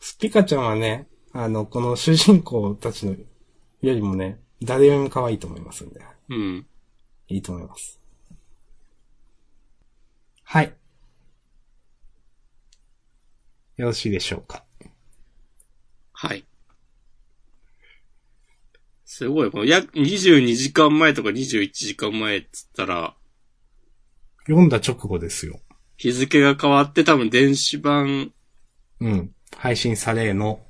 [0.00, 6.00] スピカちゃんはね、あの、この主人公たちのよりもね、誰よりも可愛いと思いますんで。
[6.30, 6.66] うん。
[7.28, 8.00] いいと思います。
[10.44, 10.72] はい。
[13.76, 14.64] よろしいでしょうか？
[16.12, 16.44] はい。
[19.04, 19.50] すごい。
[19.50, 23.14] この約22時間前とか21時間前っつったら、
[24.46, 25.60] 読んだ直後ですよ。
[25.96, 28.32] 日付が変わって多分電子版
[29.00, 29.34] うん。
[29.56, 30.60] 配信されの。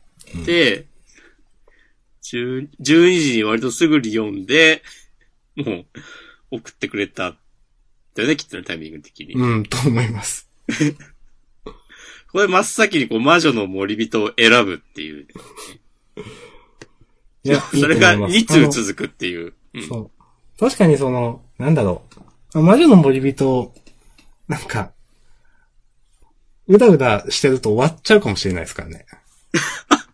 [0.45, 0.87] で、
[2.23, 4.83] 10 12時に割とすぐに読んで、
[5.55, 5.87] もう
[6.51, 7.37] 送ってくれた。
[8.15, 9.35] だよね、きっとね、タイミング的に。
[9.35, 10.49] うん、と思います。
[12.33, 15.27] これ真っ先にこう魔女の森人を選ぶっていう。
[17.45, 19.55] いや、 それが2いいと思います通続くっていう。
[19.75, 20.11] うんそう。
[20.59, 22.03] 確かにその、なんだろ
[22.55, 22.61] う。
[22.61, 23.75] 魔女の森人、
[24.49, 24.93] なんか、
[26.69, 29.07] うだうだしてると終わっちゃうかもしれないですからね。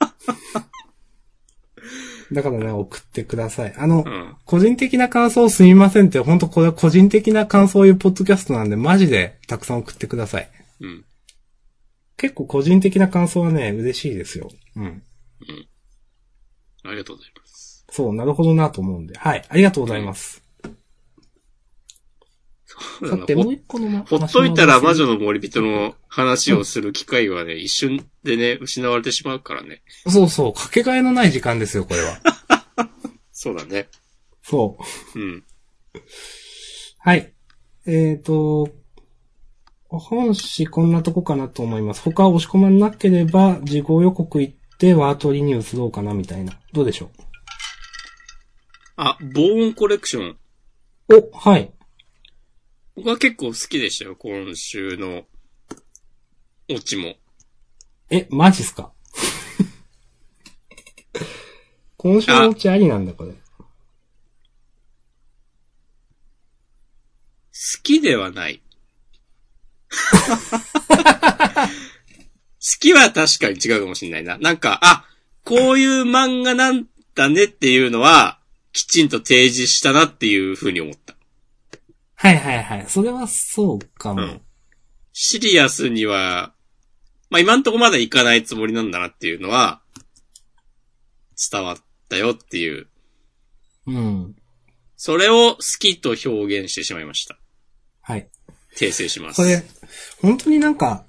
[2.33, 3.75] だからね、送ってください。
[3.77, 4.37] あの、うん。
[4.45, 10.51] 個人的な感想すみませんって、本当これは個人的な感想を言うポッドキャストなんで、マジでたくさん送ってください。
[10.81, 11.05] うん。
[12.17, 14.51] 結構個人的な感想はね、嬉しいですよ。
[14.77, 15.03] うん。
[16.85, 17.85] ありがとうございます。
[17.91, 19.17] そう、なるほどなと思うんで。
[19.19, 20.42] はい、ありがとうございます。
[23.09, 25.13] さて、もう一個のまほっといたら魔女の。
[25.13, 29.83] の森人の話をする機会はね、一瞬でね、失われてしまうからね。
[30.09, 32.19] そうそう、かけがえのない時間ですよ、これは。
[33.33, 33.89] そうだね。
[34.43, 34.79] そ
[35.15, 35.19] う。
[35.19, 35.45] うん。
[36.99, 37.33] はい。
[37.87, 38.69] えっ、と、
[39.89, 42.03] 本誌こんなとこかなと思います。
[42.03, 46.59] 他押し込まなければ、事後予告行ってワートリに移ろうかな、みたいな。
[46.73, 47.11] どうでしょ
[48.97, 50.39] あ、ボーンコレクション。
[51.09, 51.73] うお、はい。
[53.03, 55.27] 僕は結構好きでしたよ、今週の、
[56.71, 57.17] オチも。
[58.11, 58.93] え、マジっすか？
[61.99, 63.33] 今週のうちありなんだ、これ。
[63.33, 63.37] 好
[67.83, 68.63] きではない。
[69.91, 69.97] 好
[72.79, 74.39] きは確かに違うかもしれないな。
[74.39, 75.09] なんか、あ、
[75.43, 76.87] こういう漫画なん
[77.17, 78.39] だねっていうのは、
[78.73, 81.17] きちんと提示したなっていうふうに思った。
[82.23, 82.85] はいはいはい。
[82.89, 84.23] それはそうかも。
[84.23, 84.41] うん
[85.13, 86.55] シリアスには、
[87.31, 89.83] まあ、今んとこまだ行かないつもりなんだなっていうのは、
[91.51, 91.77] 伝わっ
[92.09, 92.89] たよっていう。
[93.87, 94.37] うん。
[94.97, 97.39] それを好きと表現してしまいました。
[98.01, 98.29] はい。
[98.77, 99.37] 訂正します。
[99.37, 99.63] これ、
[100.23, 101.05] 本当になんか、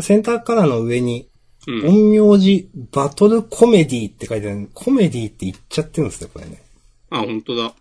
[0.00, 1.30] センターカラーの上に、
[1.66, 1.80] うん。
[1.82, 6.62] 陰陽字バトルコメディって書いてあるコメディって言っちゃってるんですね、これね。
[7.10, 7.74] あ、本当だ。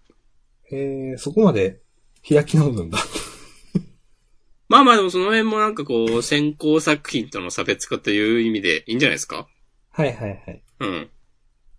[0.71, 1.81] えー、そこまで
[2.27, 2.97] 開き直るんだ。
[4.67, 9.47] まあまあでもその辺もなんかこう、先行作品との差別化という意味でいいんじゃないですか？
[9.91, 10.63] はいはいはい。
[10.79, 11.09] うん。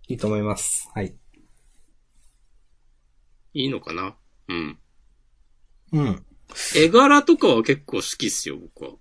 [0.09, 0.89] いいと思います。
[0.95, 1.15] はい。
[3.55, 4.17] いいのかな？
[4.49, 4.79] うん。
[5.93, 6.25] うん。
[6.77, 8.93] 絵柄とかは結構好きっすよ、僕は。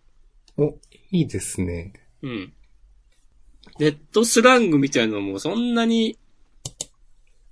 [0.57, 0.79] お、
[1.11, 1.93] いいですね。
[2.23, 2.53] うん。
[3.79, 6.17] ネットスラングみたいなのもそんなに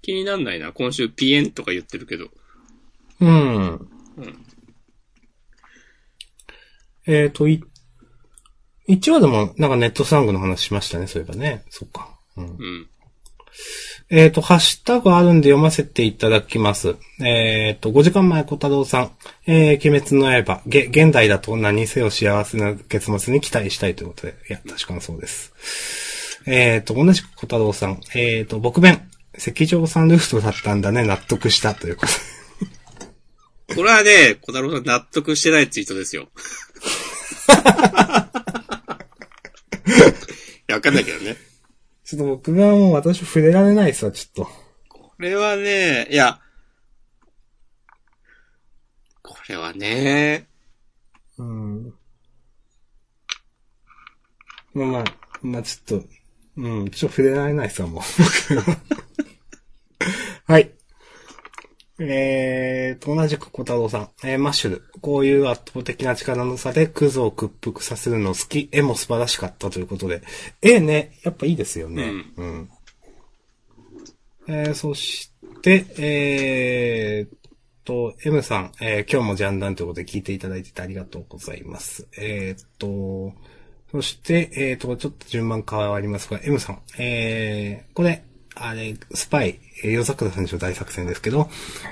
[0.01, 0.73] 気になんないな。
[0.73, 2.31] 今週ピエンとか言ってるけど。
[3.23, 3.89] うん。
[4.17, 4.45] うん。
[7.05, 7.63] えーと、い、
[8.87, 11.63] 一話でもなんかネットスラングの話しましたね、そういえばね。
[11.69, 12.19] そっか。
[12.37, 12.45] うん。
[12.45, 12.89] うん。
[14.09, 16.95] えっ、と、ハッシュタグあるんで読ませていただきます。
[17.23, 19.11] えっ、と、5時間前小太郎さん。
[19.47, 20.61] えー、鬼滅の刃。
[20.67, 24.35] げ、現代だと何にせよ幸せな結末に期待したいということで。
[24.49, 26.41] いや、確かにそうです。
[26.45, 28.01] えっ、と、同じく小太郎さん。
[28.15, 29.09] えっ、と、僕弁。
[29.37, 32.42] 石上サンルーフトだったんだね、納得したということで。
[33.69, 36.23] これはね、小太郎さん納得してないツイートですよ。
[39.87, 39.87] い
[40.67, 41.37] や、わかんないけどね。
[42.03, 44.51] ちょっと僕はもう私触れられないですわ、ちょっと。
[44.89, 46.39] これはね、いや、
[49.21, 50.47] これはね、
[51.37, 51.93] うん。
[54.73, 55.03] まあまあ、
[55.41, 56.07] まあちょっと、
[56.57, 58.03] うん、ちょっと触れられないですわ、もう。
[60.51, 60.71] はい。
[61.99, 64.09] えーと、同じく小太郎さん。
[64.23, 64.83] えー、マッシュル。
[65.01, 68.67] こういう圧倒的な力の差でクズを屈服させるの好き。
[68.71, 70.23] 絵も素晴らしかったということで。
[70.61, 72.11] 絵ね、やっぱいいですよね。
[72.37, 72.69] うん。
[74.47, 75.31] えー、そし
[75.61, 77.35] て、えー
[77.85, 82.07] と、M さん、えー今日もジャンダンということで聞いていただいててありがとうございます。
[82.17, 83.33] えーっと、
[83.91, 88.23] そして、えーっと、ちょっと順番変わりますが、M さん、えー、これ、
[88.55, 91.49] あれ、スパイ、えー、夜桜さんの大作戦ですけど、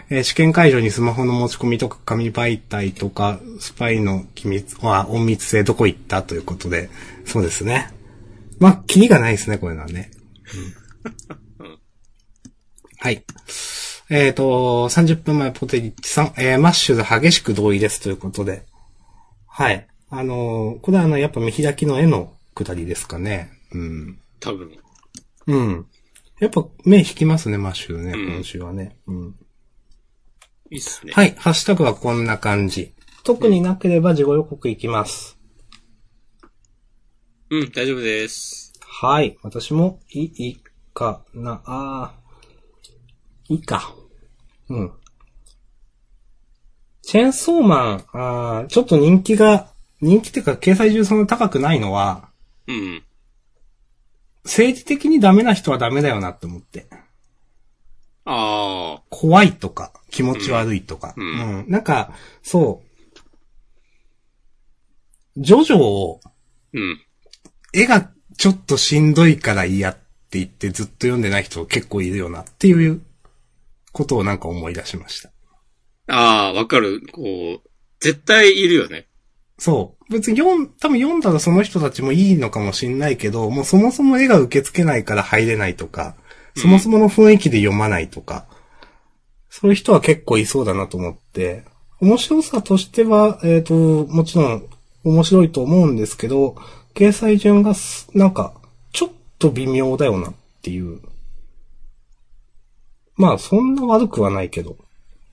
[0.10, 6.90] えー試験会場にスマホの持ち込みとか紙媒体とか、スパイの機密、まあ、隠密性どこ行ったということで、
[7.26, 7.92] そうですね。
[8.60, 10.12] まあ、キリがないですね、こういうのはね。
[10.56, 10.82] うん
[13.04, 13.24] はい。
[14.12, 18.64] えっ、と、30分前、ポテリッチさん、えー、マッシュで激しく同意ですということで。
[19.48, 19.88] はい。
[20.12, 23.50] あのーこれはあの、やっぱ見開きの絵の下りですかね。
[23.74, 24.20] うん。
[24.40, 24.70] 多分。
[25.48, 25.88] うん。
[26.42, 28.98] やっぱ目引きますね、マッシュね、うん今週はね。
[29.06, 29.36] うん。
[30.72, 31.14] いいっすね。
[31.14, 31.36] はい。
[31.38, 32.96] ハッシュタグはこんな感じ。
[33.24, 35.38] 特になければ事後予告いきます。
[37.52, 38.74] うん、大丈夫です。
[38.82, 39.38] はい。
[39.44, 40.64] 私もいい
[40.96, 43.94] かな、あーいいか。
[44.68, 44.92] うん。
[47.04, 49.72] チェーンソーマン、あーちょっと人気が
[50.02, 52.32] 人気っていうか、掲載順そんな高くないのは、
[52.68, 53.04] うん。
[54.44, 56.88] 政治的にダメな人はダメだよなって思って。
[58.26, 59.02] ああ。
[59.10, 61.14] 怖いとか、気持ち悪いとか。
[61.18, 61.70] ううんん。
[61.70, 62.14] なんか、
[62.44, 62.92] そう。
[65.38, 66.20] ジョジョを、
[66.74, 67.00] うん。
[67.74, 73.02] 絵がちょっとしんどいから嫌って言ってずっと読んでない人結構いるよなっていう
[73.92, 75.30] ことをなんか思い出しました。
[76.08, 77.02] ああ、わかる。
[77.12, 77.70] こう、
[78.00, 79.08] 絶対いるよね。
[79.62, 80.12] そう。
[80.12, 86.16] 別に読ん、多分読んだらその人たちもいいのかもしんないけど、もうそもそも絵が受け付けないから入れないとか、
[86.56, 88.48] そもそもの雰囲気で読まないとか、
[89.52, 91.64] そういう人は結構いそうだなと思って、
[92.00, 93.76] 面白さとしては、えっ、と、
[94.08, 94.66] もちろん
[95.04, 96.56] 面白いと思うんですけど、
[96.96, 98.56] 掲載順がす、なんか、
[98.94, 100.34] ちょっと微妙だよなっ
[100.64, 101.02] ていう。
[103.16, 104.76] まあ、そんな悪くはないけど。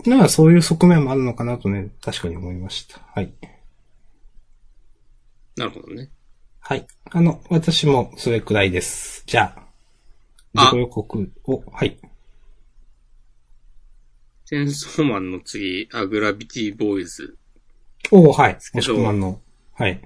[0.05, 3.01] なんかそういう側面もあるのかなとね、確かに思いました。
[3.14, 3.33] はい。
[5.59, 6.11] なるほどね。
[6.61, 6.87] はい。
[7.11, 9.25] あの、私もそれくらいです。
[9.27, 9.63] じゃあ、
[10.55, 11.99] あ自己予告を、はい。
[14.45, 17.37] チェンソーマンの次、アグラビティボーイズ。
[18.13, 18.55] おー、はい。
[18.55, 19.41] けどもしくまんの。
[19.75, 20.01] はい。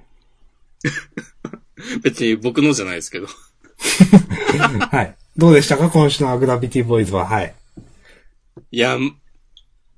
[2.03, 3.26] 別に僕のじゃないですけど。
[4.90, 5.16] はい。
[5.36, 5.90] どうでしたか？
[5.90, 7.26] 今週のアグラビティボーイズは。
[7.26, 7.55] はい。
[8.70, 8.96] いや、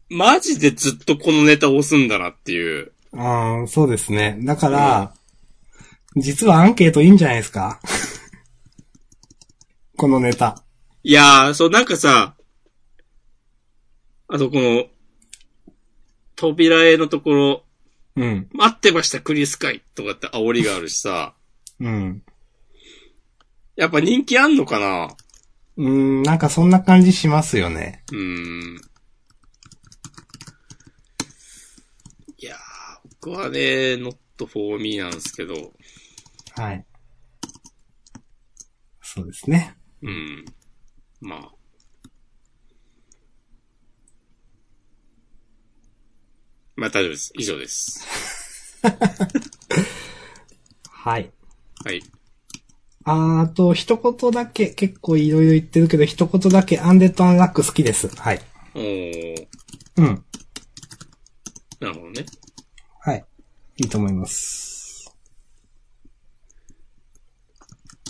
[0.09, 2.91] マジでずっとこのネタを押すんだなっていう。
[3.13, 4.39] あーそうですね。
[4.43, 5.15] だから、
[6.17, 7.81] 実はアンケートいいんじゃないですか？
[9.97, 10.63] このネタ。
[11.03, 12.37] いやー、そう、なんかさ、
[14.29, 14.87] あとこの、
[16.37, 17.65] 扉絵のところ、
[18.17, 18.49] うん。
[18.53, 21.35] 待ってました、クリスカイとかって煽りがあるしさ、
[21.81, 22.23] うん。
[23.77, 25.17] やっぱ人気あんのかな？
[25.77, 28.05] うーん、なんかそんな感じしますよね。
[28.13, 28.19] うー
[28.75, 28.81] ん。
[32.39, 32.59] いやー、
[33.21, 33.59] 僕はね、
[33.95, 35.73] not for me なんですけど、
[36.57, 36.87] はい。
[39.03, 39.77] そうですね。
[40.03, 40.45] うん。
[41.21, 41.53] まあ。
[46.77, 47.33] まあ大丈夫です。
[47.37, 48.05] 以上です。
[50.91, 51.31] はい。
[51.85, 52.03] はい。
[53.05, 58.09] あーあと、一言だけ、結構いろいろ言ってるけど、一言だけアンデッドアンラック好きです。
[58.17, 58.41] はい。
[58.75, 59.47] おー、
[59.97, 60.25] うん。
[61.81, 62.25] なるほどね。
[63.01, 63.25] はい。
[63.77, 64.74] いいと思います。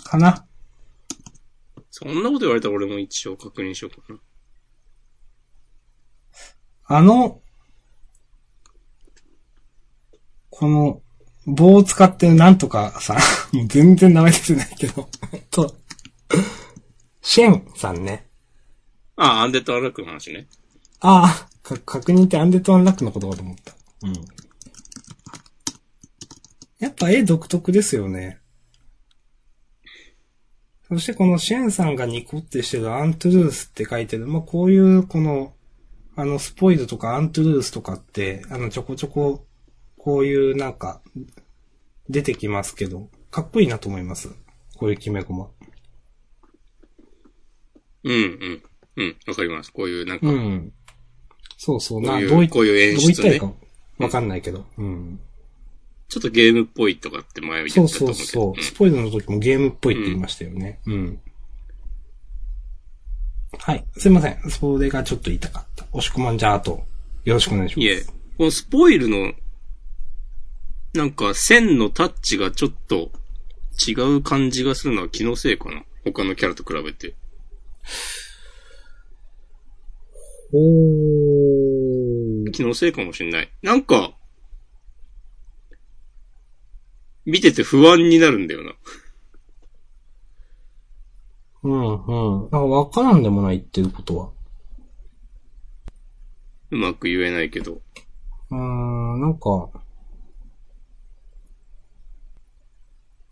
[0.05, 0.45] かな
[1.89, 4.19] そんなこと言われたら俺も一応確認しようかな。
[6.87, 7.41] あの、
[10.49, 11.01] この、
[11.47, 13.17] 棒を使ってるなんとかさ、
[13.53, 15.09] もう全然名前出てないけど、
[15.49, 15.75] と、
[17.21, 18.29] シェンさんね。
[19.15, 20.47] あ、アンデッドアンラックの話ね。
[20.99, 23.73] ああ、か、確認ってアンデッドアンラックのことかと思った。
[24.03, 24.13] うん。
[26.79, 28.41] やっぱ絵独特ですよね。
[30.95, 35.53] そしてこのシェンさんがニコってしてるアントゥルースって書いてる、まあ、こういうこの、
[36.15, 39.45] あの、スポイルとかアントゥルースとかって、あの、ちょこちょこ、
[39.97, 41.01] こういうなんか、
[42.07, 44.29] 出てきますけど、かっこいいなと思います？
[44.77, 45.49] こういう決め駒。
[48.03, 48.63] うん、うん。
[48.97, 49.73] うん、わかります。
[49.73, 50.71] こういう、なんか、うん。
[51.57, 53.51] そうそう、な、どういこういう演どう言っ出ねたらいいか
[53.97, 54.65] わかんないけど。
[54.77, 55.19] うん。
[56.07, 58.27] ちょっとゲームっぽいとかって前言ってそうたと思うけど。
[58.27, 58.63] そうそう。
[58.63, 60.79] スポイルの時もゲームっぽいって言いましたよね。
[60.85, 61.19] うん。
[63.57, 63.85] はい。
[63.97, 64.49] すいません。
[64.49, 65.85] それがちょっと言いたかった。
[65.91, 66.83] 押し込まんじゃあと、
[67.23, 67.85] よろしくお願いします。
[67.85, 68.01] いえ、
[68.37, 69.33] このスポイルの、
[70.93, 73.11] なんか線のタッチがちょっと
[73.87, 75.83] 違う感じがするのは気のせいかな。
[76.03, 77.15] 他のキャラと比べて。
[80.53, 82.51] おー。
[82.51, 83.51] 気のせいかもしんない。
[83.61, 84.13] なんか、
[87.25, 88.73] 見てて不安になるんだよな。
[91.63, 92.41] うんうん。
[92.41, 94.29] なんかわからんでもないっていうことは。
[96.71, 97.73] うまく言えないけど。
[97.73, 99.69] うーん、なんか、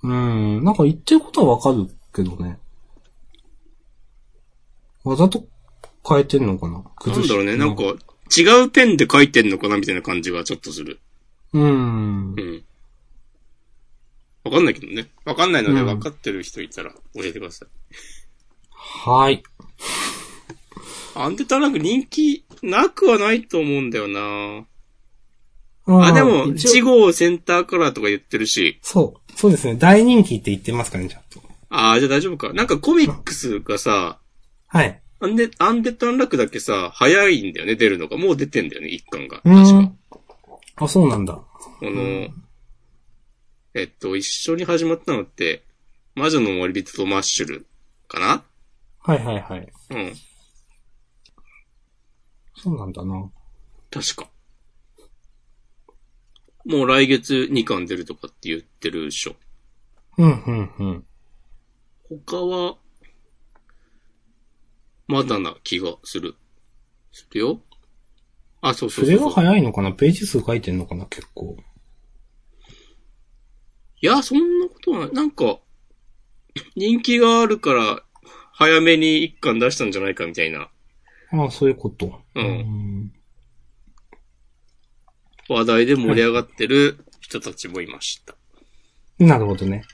[0.01, 0.11] うー
[0.61, 2.57] ん、なんか言ってることはわかるけどね。
[5.03, 5.45] わざと
[6.07, 6.83] 変えてんのかな？
[7.13, 7.83] なんだろうね、なんか、
[8.35, 9.77] 違うペンで書いてんのかな？
[9.77, 10.99] みたいな感じがちょっとする。
[11.53, 12.41] うーんう。
[12.41, 12.63] ん。
[14.43, 15.07] わかんないけどね。
[15.25, 17.69] わかんないのでうん分かってる人いたら教えてください。
[18.71, 19.43] はい。
[21.15, 24.65] アンデタランク人気なくはないと思うんだよな
[25.85, 28.79] ああ、でも、一応1号センターカラーとか言ってるし。
[28.81, 29.37] そう。
[29.37, 29.75] そうですね。
[29.75, 31.41] 大人気って言ってますかね、ちゃんと。
[31.69, 32.53] ああ、じゃあ大丈夫か。
[32.53, 34.19] なんかコミックスがさ、
[34.67, 35.01] はい。
[35.19, 38.17] アンデ、アンデッドアンラックだけさ、早いんだよね、出るのが。
[38.17, 39.37] もう出てんだよね、一巻が。
[39.37, 39.73] う確か。
[39.73, 39.97] ん。
[40.77, 41.33] あ、そうなんだ。
[41.33, 41.45] こ
[41.81, 42.27] の、
[43.75, 45.63] えっと、一緒に始まったのって、
[46.15, 47.65] 魔女の森人とマッシュル
[48.07, 48.43] かな？
[48.99, 49.73] はいはいはい。
[49.89, 50.13] うん。
[52.55, 53.31] そうなんだな。
[53.89, 54.29] 確か。
[56.65, 59.35] もう来月2巻出るとかって言ってるでしょ。
[60.17, 61.05] うん、うん、うん。
[62.27, 62.77] 他は、
[65.07, 66.35] まだな気がする。
[67.11, 67.59] するよ。
[68.61, 69.29] あ、そうそうそうそう。
[69.29, 69.91] 筆が早いのかな？
[69.91, 71.05] ページ数書いてんのかな？
[71.07, 71.57] 結構。
[74.03, 75.13] いや、そんなことはない。
[75.13, 75.59] なんか、
[76.75, 78.03] 人気があるから、
[78.51, 80.69] 早めに一巻出したんじゃないかみたいな
[81.31, 82.21] ああ、そういうこと。
[82.35, 83.13] うんん。
[85.47, 88.35] 話題で盛り上がってる人たちもいました。
[89.19, 89.85] なるほどね。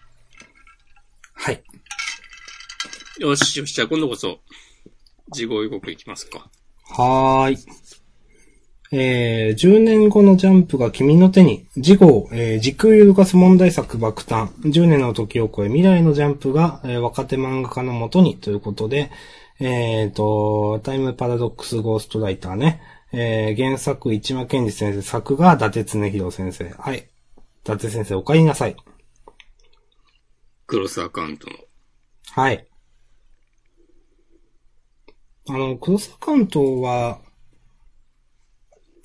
[1.34, 1.64] はい。
[3.20, 4.40] よしよし、じゃあ今度こそ、
[5.32, 6.50] 事後予告いきますか。
[6.84, 7.58] はーい。
[8.92, 19.12] えー、10年後のジャンプが君の手に、次号、えー、時空揺るがす問題作爆誕、10年の時を超え未来のジャンプが、えー若手漫画家のもとにということで、
[19.60, 22.82] えーと、タイムパラドックスゴーストライターね、
[23.12, 26.70] えー、原作市間健二先生、作が伊達恒弘先生。
[26.70, 27.00] はい。
[27.00, 27.02] 伊
[27.64, 28.76] 達先生お帰りなさい。
[30.66, 31.56] クロスアカウントの。
[32.32, 32.68] はい。
[35.50, 37.20] あの、クロスアカウントは、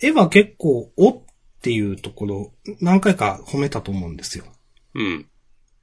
[0.05, 1.23] 絵は結構、おっ
[1.63, 4.45] ていうところ、何回か褒めたと思うんですよ。
[4.95, 5.27] うん。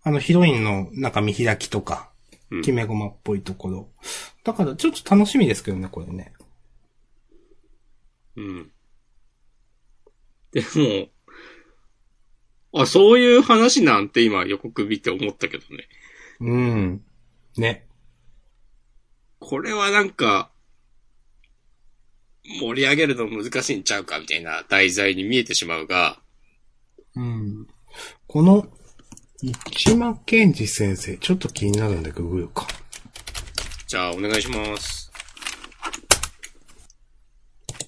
[0.04, 2.10] あの、ヒロインのなんか見開きとか、
[2.52, 3.90] うん決め駒っぽいところ。
[4.44, 6.34] だから、ちょっと楽しみですけどね、これね。
[8.36, 8.72] うん。
[10.52, 10.62] で
[12.74, 15.88] も、あ、そういう話なんて今予告見て思ったけどね。
[16.42, 17.04] うん。
[17.56, 17.88] ね。
[19.40, 20.51] これはなんか、
[22.60, 26.20] 盛り上げるの難しいんちゃうかみたいな題材に見えてしまうが、
[27.16, 27.68] うん。
[28.28, 28.68] この、
[29.72, 32.68] 市間健二先生、ちょっと気になるんでググるか。
[33.88, 35.12] じゃあお願いします。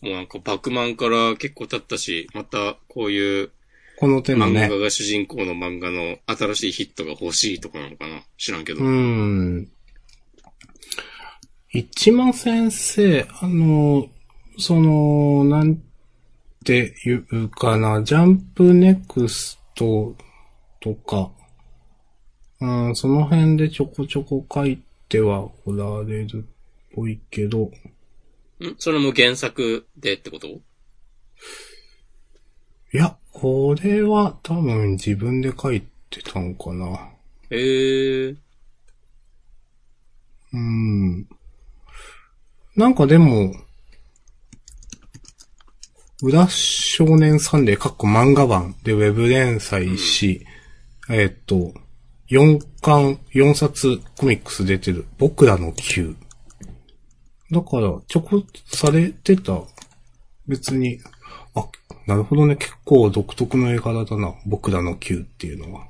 [0.02, 3.52] もうなんかバクマンから結構経ったし、またこういう
[3.98, 4.76] この手のね漫画。
[4.76, 8.82] 家が主人公の漫画の新しいヒットが欲しいとかなのかな知らんけど。
[8.82, 9.70] うーん。
[11.70, 14.10] 一間先生、あの、
[14.58, 15.82] その、なん
[16.64, 20.16] ていうかな、ジャンプネクスト
[20.80, 21.32] とか、
[22.62, 26.48] うん、その辺でちょこちょこ書いてはおられる
[26.92, 27.72] っぽいけど、
[28.62, 28.76] ん？
[28.78, 30.48] それも原作でってこと？
[30.48, 30.62] い
[32.94, 37.10] や、これは多分自分で書いてたのかな。
[37.50, 38.36] へえ。
[40.54, 41.28] うん。
[42.76, 43.56] なんかでも、
[46.24, 50.46] 裏少年サンデー、かっこ漫画版でウェブ連載し、
[51.10, 51.74] えーっと、
[52.30, 56.16] 4巻、4冊コミックス出てる、僕らの Q。
[57.52, 59.62] だから、ちょこされてた、
[60.48, 61.02] 別に、
[61.56, 61.68] あ、
[62.08, 65.88] なるほどね、結構独特の絵柄だな、僕らの Q っていうのは。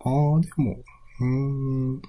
[0.00, 0.78] あー、でも、
[1.20, 1.92] うーん、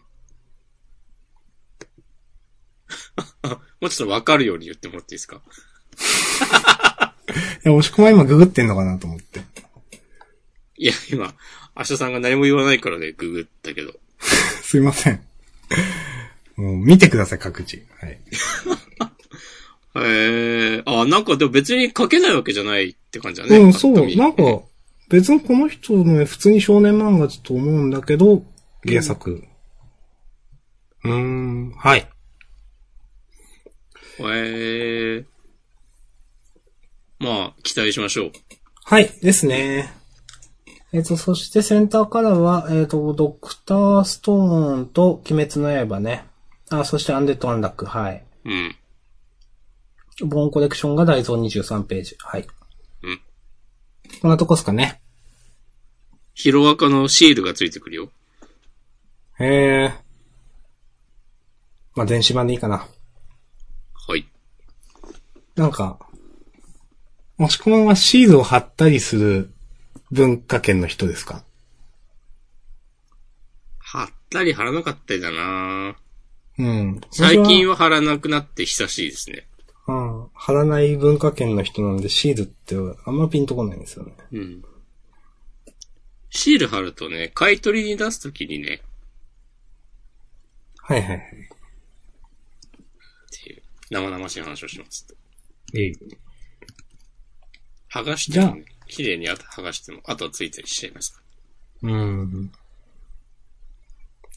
[3.81, 5.41] もうちょっとわかるように言ってもらっていいですか？
[7.29, 9.41] いや、押し込ま今ググってんのかなと思って。
[10.77, 11.33] いや、今、
[11.75, 13.93] 明日さんが何も言わないからね、ググったけど。
[14.19, 15.21] すいません。
[16.55, 17.83] もう見てください、各自。
[17.99, 18.19] はい。
[19.95, 20.83] へえ。
[20.85, 23.57] あ、なんかでも別に書けないわけじゃないって感じだね。
[23.57, 24.15] うん、そう。
[24.15, 24.61] なんか、
[25.09, 28.43] 別にこの人の絵普通に少年漫画だと思うんだけど、
[28.85, 29.43] 原作。
[31.03, 32.07] うーん、はい。
[34.19, 35.25] へえ。
[37.23, 38.31] まあ、期待しましょう。
[38.85, 39.93] はい、ですね。
[40.91, 46.25] えっ、と、そしてセンターからは、えっ、と、ドクターストーンと鬼滅の刃ね。
[46.69, 48.23] あ、そしてアンデッド・アンラック、はい。
[48.45, 48.75] うん。
[50.27, 52.15] ボーンコレクションが大蔵23ページ。
[52.19, 52.47] はい。
[53.03, 53.21] うん。
[54.21, 55.01] こんなとこっすかね。
[56.35, 58.09] ヒロアカのシールがついてくるよ。
[59.39, 59.93] へえ。
[61.95, 62.87] まあ、電子版でいいかな。
[64.07, 64.27] はい。
[65.55, 65.99] なんか、
[67.37, 69.49] もしくまはシールを貼ったりする
[70.11, 71.43] 文化圏の人ですか？
[73.79, 75.95] 貼ったり貼らなかったりだな
[76.59, 77.01] うん。
[77.11, 79.47] 最近は、は貼らなくなって久しいですね。
[79.87, 80.27] うん。
[80.33, 84.13] 貼らない文化圏の人なんでシールってあんまピンとこないんですよね。
[84.31, 84.63] うん。
[86.29, 88.81] シール貼るとね、買い取りに出すときにね、
[90.77, 91.19] はいはいはい。
[91.19, 91.21] っ
[93.31, 95.15] ていう、生々しい話をしますと。
[95.75, 95.97] えい。
[97.93, 101.21] 剥がしてもね、綺麗にあと剥がしても、あとはついたりしちゃいますか？
[101.83, 102.51] うん。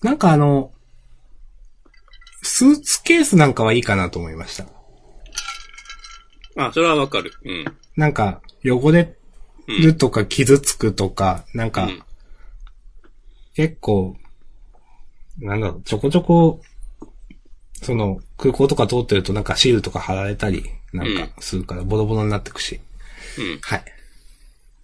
[0.03, 0.73] なんかあの、
[2.43, 4.67] スーツケースなんかはいいかなと思いました。
[6.59, 7.33] あ、それはわかる。
[7.45, 7.65] うん。
[7.97, 9.17] なんか、汚れ
[9.69, 9.83] うん。
[9.83, 12.03] るとか傷つくとか、なんか、うん
[13.55, 14.19] 結構、
[15.39, 16.61] なんだろう、ちょこちょこ、
[17.81, 22.83] その、空港とか通ってるとなんかシールとか貼られたり、なんかするからボロボロになってくし。
[23.39, 23.59] うん。
[23.61, 23.85] はい。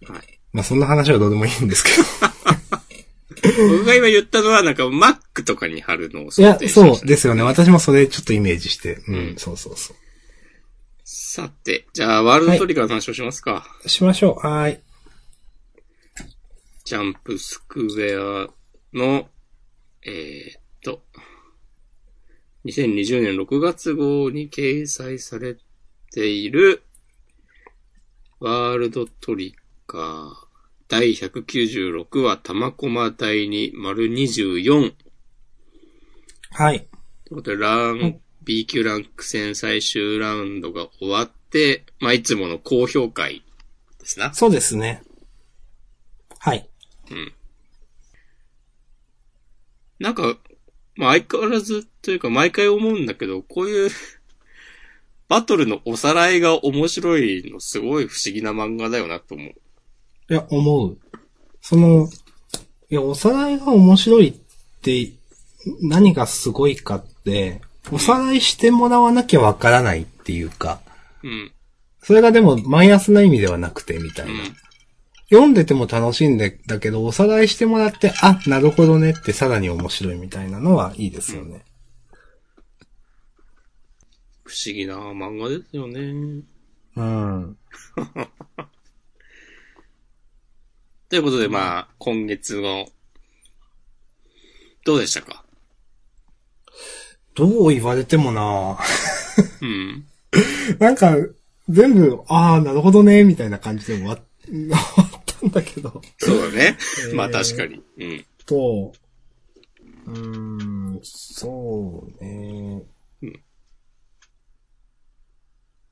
[0.07, 0.39] はい。
[0.53, 1.91] まあそんな話はどうでもいいんですけ
[3.43, 6.43] 僕が今言ったのは、なんか Mac とかに貼るのをど。
[6.43, 7.43] いや想定、してましたそうですよね。
[7.43, 9.03] 私もそれちょっとイメージして。
[9.09, 9.95] うん、うんそうそうそ
[11.05, 13.67] さて、じゃあ、ワールドトリガーの話をしますか。
[13.85, 13.89] う。
[13.89, 14.47] しましょう。
[14.47, 14.81] はーい。
[16.85, 18.49] ジャンプスクエア
[18.93, 19.29] の、
[20.05, 21.03] えー、っと、
[22.65, 25.57] 2020年6月号に掲載され
[26.13, 26.83] ている、
[28.43, 29.55] ワールドトリ
[29.87, 30.33] ガー
[30.89, 34.93] 第196話玉駒第2丸24。
[36.51, 36.81] はい。
[36.81, 36.89] とい
[37.31, 43.45] うことで、ラン、B 級ランク戦最終ラウンドが終わって、まあ、いつもの高評会
[44.01, 44.35] ですな。
[44.35, 45.05] そうですね。
[46.41, 46.69] はい。
[50.01, 50.37] なんか、
[50.97, 53.91] まあ相変わらずというか毎回思うんだけど、こういう
[55.33, 59.49] バトルのおさらいが面白いのすごい不思議な漫画だよなと思う。
[59.49, 59.55] い
[60.29, 60.99] や、思う。
[61.63, 62.07] その、
[62.91, 64.35] いや、おさらいが面白いっ
[64.83, 65.11] て、
[65.81, 70.83] 何がすごいかって、おさらいしてもらわなきゃわからないっていうか、
[71.23, 71.51] うん。
[72.03, 74.33] それがでもマイナスな意味ではなくて、みたいな。
[74.33, 74.39] うん。
[75.31, 81.65] 読んでても楽しいんだだけど、おさらいしてもらって、あ、なるほどねってさらに面白いみたいなのはいいですよね。
[84.45, 86.43] 不思議な漫画ですよね。
[86.97, 87.57] うん。
[91.09, 92.87] ということでまあ、今月の、
[94.85, 95.45] どうでしたか？
[97.35, 98.79] どう言われてもな
[99.61, 100.07] うん。
[100.79, 101.17] なんか、
[101.69, 104.21] 全部、ああ、なるほどね、みたいな感じで終わっ
[105.41, 106.03] たんだけど。
[106.19, 106.77] そうだね。
[107.09, 107.83] えーまあ確かに。
[107.99, 108.25] うん。
[108.47, 108.93] と、
[110.07, 110.19] うー
[110.99, 112.83] ん、そうね。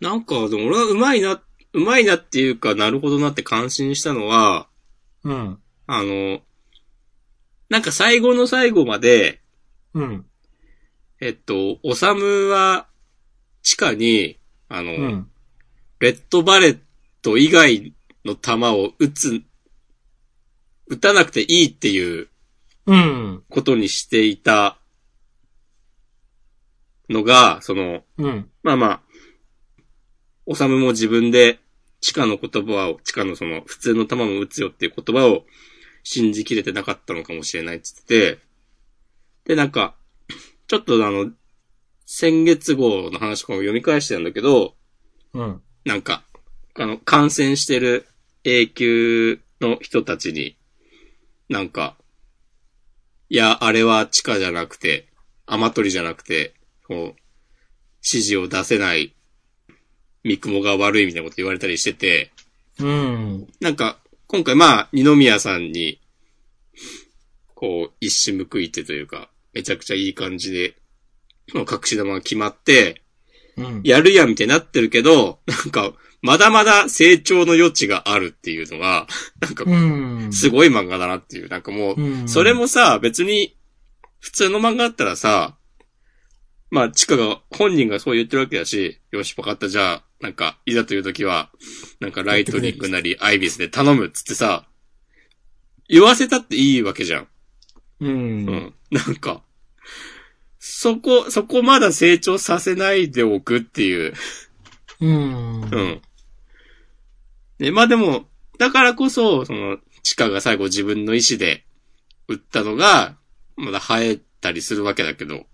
[0.01, 4.68] なんか、でも俺はうまいな、うまいなっていうか、なるほどなって感心したのは、
[5.24, 5.59] うん。
[5.86, 6.40] あの、
[7.68, 9.40] なんか最後の最後まで、
[9.94, 10.27] うん。
[11.20, 12.89] えっと、おさむは、
[13.62, 15.31] 地下に、あの、うん。
[15.98, 16.78] レッドバレッ
[17.20, 17.93] ト以外
[18.24, 19.43] の弾を撃つ、
[20.89, 22.28] 撃たなくていいっていう
[22.86, 23.44] うん。
[23.51, 24.78] ことにしていた
[27.10, 28.51] のが、その、うん。
[28.62, 29.02] まあまあ、
[30.51, 31.60] おさむも自分で
[32.01, 35.44] 地下の言葉を、地下のその普通の弾も撃つよっていう言葉を
[36.02, 38.43] 信じきれてなかったのかもしれないって言ってて、
[39.44, 39.94] で、なんか、
[40.66, 41.31] ちょっとあの、
[42.05, 44.74] 先月号の話とかも読み返してたんだけど、
[45.35, 45.62] うん。
[45.85, 46.24] なんか、
[46.74, 48.09] あの、感染してる
[48.43, 50.56] A 級の人たちに、
[51.48, 51.97] なんか、
[53.28, 55.06] いや、あれは地下じゃなくて、
[55.47, 56.55] 雨鳥じゃなくて、
[56.89, 56.98] こう、
[58.02, 59.14] 指示を出せない、
[60.24, 62.32] 三雲が悪いみたいなこと言われたりしてて、
[62.78, 63.48] うん。
[63.60, 66.01] なんか、今回まあ、二宮さんに、
[67.55, 70.74] こう、一矢報いてというか、めちゃくちゃいい感じで、
[71.55, 73.02] 隠し玉が決まって、
[73.56, 73.80] うん。
[73.84, 75.92] やるやんみたいになってるけど、なんか、
[76.22, 79.06] まだまだ成長の余地があるっていうのが、
[79.40, 80.32] なんか、うん。
[80.32, 81.48] すごい漫画だなっていう。
[81.48, 83.56] なんかもう、うんそれもさ、別に、
[84.20, 85.56] 普通の漫画だったらさ、
[86.70, 91.51] まあ、チカが、本人がそう言ってるわけだし、よし、わかった、じゃあ、なんか、いざという時は、
[91.98, 94.66] なんか、ライトニングなり、アイビスで頼むっつってさ、
[95.88, 97.28] 言わせたっていいわけじゃん。
[98.01, 98.10] うん。
[98.10, 98.74] うん。
[98.90, 99.42] なんか、
[100.59, 104.14] そこ、そこまだ成長させないでおくっていう。
[105.01, 105.60] うん。
[105.62, 106.02] うん。
[107.59, 108.26] で、まあでも、
[108.59, 111.64] だからこそ、その、チカが最後自分の意志で
[112.28, 113.16] 撃ったのが、
[113.56, 115.47] まだ生えたりするわけだけど、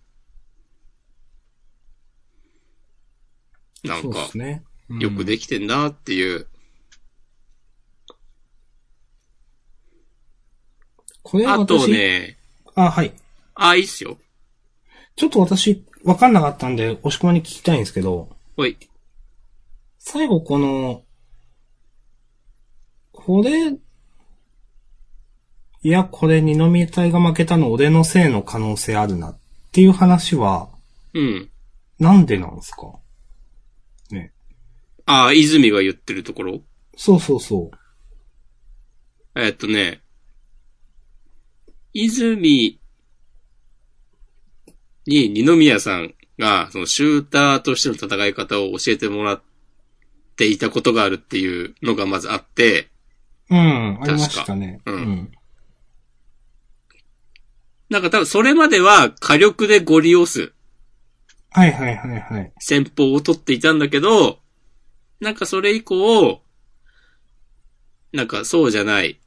[3.87, 4.63] なんかで、すね。
[4.89, 6.47] よくできてんなっていう。
[11.23, 12.39] これあと私、ね、
[12.75, 13.13] あ、はい。
[13.55, 14.19] あ、いいっすよ。
[15.17, 18.77] ちょっと私、わかんなかったんで、押し込まに聞きたいんですけど、ほい。
[19.99, 21.03] 最後この、
[23.13, 23.77] これ、い
[25.83, 29.39] や、これ二宮隊が負けたの俺のせいの可能性あるなっ
[29.73, 30.69] ていう話は、
[31.13, 31.51] うん。
[31.99, 32.87] なんでなんですか？
[32.87, 32.93] ね。
[35.07, 36.61] あ、泉が言ってるところ？
[36.97, 37.71] そうそうそ
[39.35, 40.03] えっとね、
[41.93, 42.81] 泉
[45.07, 49.43] に二宮さんが、そのシューターとしての戦い方を教えてもらっ
[50.37, 52.89] ていたことがあるっていうのがまずあって、
[53.49, 54.81] うん、ありましたね。
[54.87, 55.33] うんうん。
[57.89, 60.53] なんか多分それまでは火力でゴリ押す
[61.51, 62.53] はいはいはいはい。
[62.59, 64.41] 戦法を取っていたんだけど、
[65.21, 66.43] なんかそれ以降、
[68.13, 69.19] なんかそうじゃない。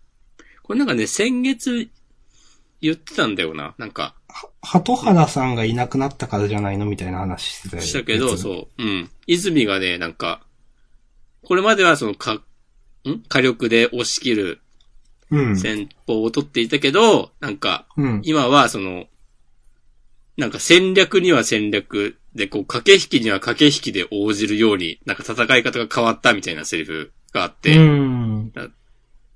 [0.63, 1.89] これなんかね、先月
[2.81, 3.75] 言ってたんだよな。
[3.77, 4.15] なんか、
[4.61, 8.37] 鳩原さんがいなくなったからじゃないのみたいな話してたよしたけど、う。
[8.37, 8.83] そう。
[8.83, 9.09] うん。
[9.25, 10.45] 泉がね、なんか、
[11.43, 12.43] これまではそのか、ん？
[13.27, 14.61] 火力で押し切る
[15.31, 15.57] うん。
[15.57, 18.21] 戦法を取っていたけど、なんか、うん。
[18.23, 19.07] 今はその、
[20.37, 28.51] なんか戦略には戦略で、こう、駆け引きには駆け引きで応じるように、なんか戦い方が変わったみたいなセリフがあって、うん。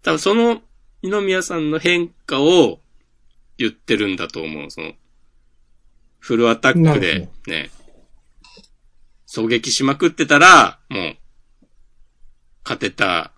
[0.03, 0.61] 多分その
[1.01, 2.79] 二宮さんの変化を
[3.57, 4.71] 言ってるんだと思う。
[4.71, 4.93] その、
[6.19, 7.71] フルアタックでね、
[9.27, 11.17] 狙撃しまくってたら、もう、
[12.63, 13.33] 勝てた、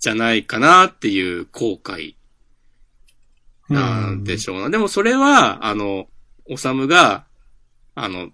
[0.00, 2.14] じゃないかなっていう後悔
[3.68, 4.70] なんでしょうな。
[4.70, 6.08] でもそれは、あの、
[6.48, 7.26] おさむが、
[7.94, 8.30] あの、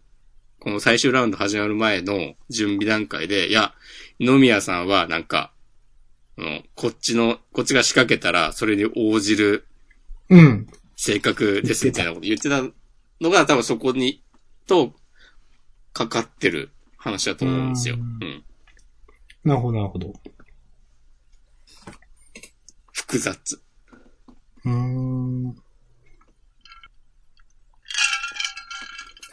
[0.61, 3.75] この最終ラウンド始まる前の準備段階で、いや、
[4.21, 5.53] 野宮さんはなんか、
[6.75, 9.67] こっちの、こっちが仕掛けたら、それに応じる
[10.29, 10.67] うん。
[10.97, 12.63] 性格ですみたいなこと言ってた
[13.21, 14.23] のが、多分そこに、
[14.67, 14.95] と、
[15.93, 17.97] かかってる話だと思うんですよ。
[17.97, 18.45] ううんん。
[19.45, 20.13] なるほど、なるほど。
[22.93, 23.61] 複雑。
[24.65, 25.62] うーん。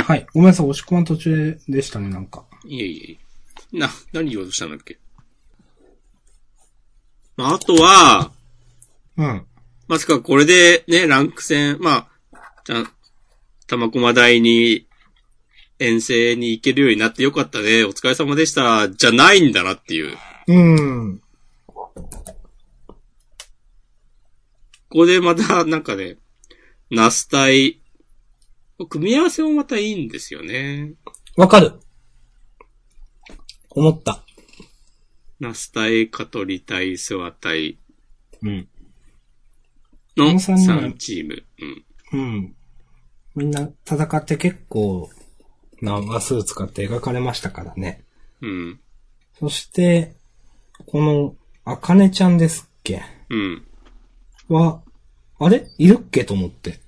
[0.10, 0.26] はい。
[0.34, 2.44] ごめんなさい、押し込まん途中でしたね、なんか。
[2.66, 3.20] いえい
[3.72, 3.78] え。
[3.78, 4.98] な、何言おうとしたんだっけ？
[7.38, 8.32] まあ、あとは、
[9.18, 9.46] うん。
[9.88, 12.92] まさかこれでね、ランク戦、まあ、じゃあ、
[13.68, 14.88] 玉駒台に
[15.78, 20.18] 遠征に行けるようになってよかったね、お疲れ様でした、じゃないんだなっていう。
[20.48, 21.22] うん。
[21.76, 21.94] こ
[24.90, 26.18] こでまた、なんかね、
[26.90, 27.80] ナス対、
[28.88, 30.94] 組み合わせもまたいいんですよね。
[31.36, 31.74] わかる。
[33.70, 34.24] 思った。
[35.40, 37.80] ナス対、カトリ対、スワ対
[38.42, 38.68] うん。
[40.18, 41.44] のこの三人は3チーム。
[42.14, 42.20] うん。
[42.20, 42.56] うん。
[43.36, 45.10] みんな戦って結構
[45.82, 48.04] な話数使って描かれましたからね。
[48.42, 48.80] うん。
[49.40, 50.14] そして、
[50.88, 53.02] この、あかねちゃんですっけ？
[53.30, 53.66] うん。
[54.50, 54.82] は、
[55.40, 55.68] あれ？
[55.78, 56.26] いるっけ？
[56.26, 56.80] と思って。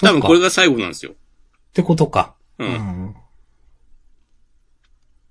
[0.00, 0.44] 多分これが。
[0.44, 1.12] が最後なんですよ。
[1.12, 1.14] っ
[1.72, 2.34] てことか。
[2.58, 3.14] うんん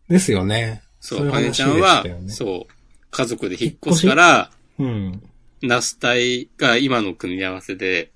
[0.07, 0.81] ですよね。
[0.99, 2.73] そう、いかねちゃんはそう、
[3.11, 5.21] 家族で引っ越すから、うん。
[5.61, 8.11] ナス隊が今の組み合わせで、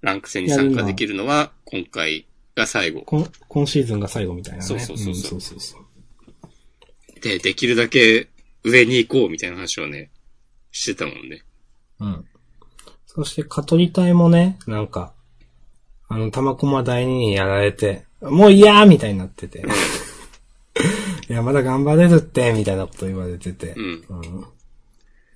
[0.00, 3.02] ランク戦に参加できるのは、今回が最後。
[3.06, 4.64] 今今シーズンが最後みたいなね。
[4.64, 8.28] そうそうそうそうんそうそうで、できるだけ
[8.64, 10.10] 上に行こうみたいな話をね、
[10.72, 11.42] してたもんね。
[12.00, 12.24] うん。
[13.06, 15.12] そして、カトリ隊もね、なんか、
[16.12, 19.64] あの、玉駒第二にやられて、もう嫌みたいになってて。
[21.28, 23.72] いや、まだ頑張れるって、みたいなこと言われてて。
[23.72, 24.04] うん。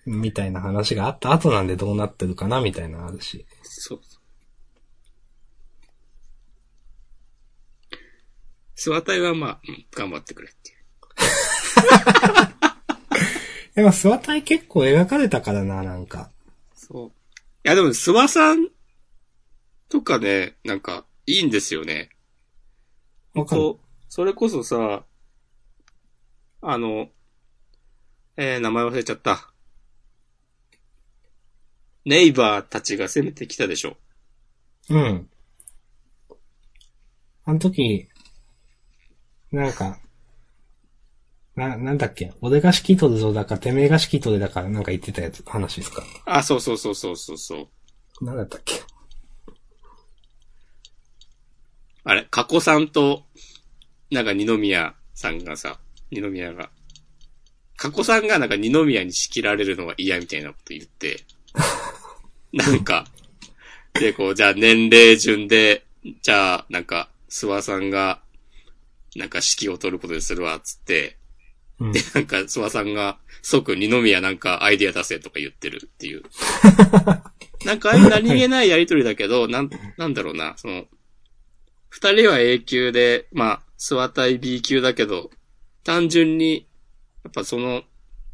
[0.04, 0.20] うん。
[0.20, 3.46] みたいな話があった後なんでどうなってるかな、みたいなのあるし。
[3.62, 4.20] そうそう。
[8.74, 10.76] スワ隊はまあ、うん、頑張ってくれっていう。
[13.76, 16.30] でも、スワ隊結構描かれたからな、なんか。
[16.74, 17.08] そう。
[17.08, 17.12] い
[17.62, 18.75] やでも、スワさん
[19.88, 22.10] とかね、なんか、いいんですよね。
[23.34, 23.62] わかる。
[23.62, 23.78] そう。
[24.08, 25.04] それこそさ、
[26.62, 27.08] あの、
[28.36, 29.50] えー、名前忘れちゃった。
[32.04, 33.96] ネイバーたちが攻めてきたでしょ。
[34.90, 35.28] うん。
[37.44, 38.08] あの時、
[39.50, 39.98] なんか、
[41.54, 42.32] な、なんだっけ？
[42.40, 46.02] 俺が指揮取るぞだか、てめえが指揮取れだからなんか言ってたやつ、話ですか？
[46.26, 47.68] あ、そうそうそうそうそうそ
[48.20, 48.24] う。
[48.24, 48.74] なんだったっけ？
[52.08, 53.24] あれ、加古さんと、
[54.12, 55.80] なんか二宮さんがさ、
[56.12, 56.70] 二宮が、
[57.76, 61.24] 加古さんがなんか二宮に仕切られるのが嫌みたいなこと言って、
[62.54, 63.06] なんか、
[63.94, 65.84] で、こう、じゃあ年齢順で、
[66.22, 68.22] じゃあ、なんか、諏訪さんが、
[69.16, 71.16] なんか指揮を取ることにするわ、つって、
[71.80, 71.92] うん。
[72.14, 76.22] なんか、諏訪さんが、即二宮なんかアイディア出せとか言ってるっていう。
[77.66, 80.86] なんかああいう何気ないやりとりだけど、なん、なんだろうな、その、
[81.97, 85.31] 二人は A 級で、まあ、諏訪対 B 級だけど、
[85.82, 86.68] 単純に、
[87.24, 87.85] やっぱその、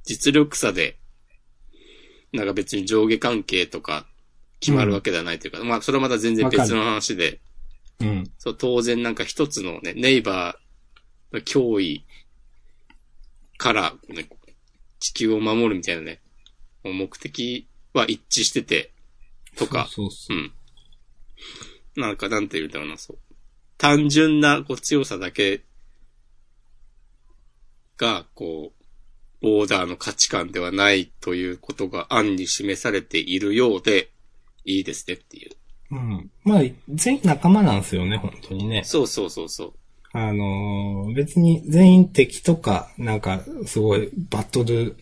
[0.03, 0.99] 実力差で、
[2.33, 4.05] なんか別に上下関係とか
[4.59, 7.41] 決まるわけではないというか、まあそれはまた全然別の話で、
[8.01, 8.25] うん。
[8.37, 12.05] そう、当然なんか一つのね、ネイバーの脅威
[13.59, 14.29] から、ね、
[14.99, 16.21] 地球を守るみたいなね、
[16.83, 18.93] 目的は一致してて、
[19.57, 20.53] とか、そうそううん。
[21.95, 23.19] なんか、なんて言うんだろうな、そう。
[23.83, 25.65] 単純なこう強さだけ
[27.99, 28.85] が、こう、
[29.43, 34.13] オーダーの価値観ではないということが案に示されているようで、
[34.65, 35.51] いいですねっていう。
[35.91, 36.31] うん。
[36.45, 38.85] まあ、全員仲間なんですよね、本当にね。
[38.85, 39.73] そうそうそうそう。
[40.13, 44.97] あのー別に全員敵とか、なんか、すごい、バトル、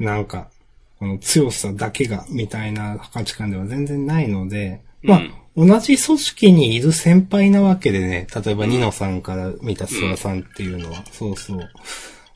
[0.00, 0.50] なんか、
[0.98, 5.20] この強さだけが、みたいな価値観では全然ないので、まあ、
[5.58, 11.68] 同じ組織にいる先輩なわけでね、例えばニノさんから見たスワさんっていうのは、そうそう。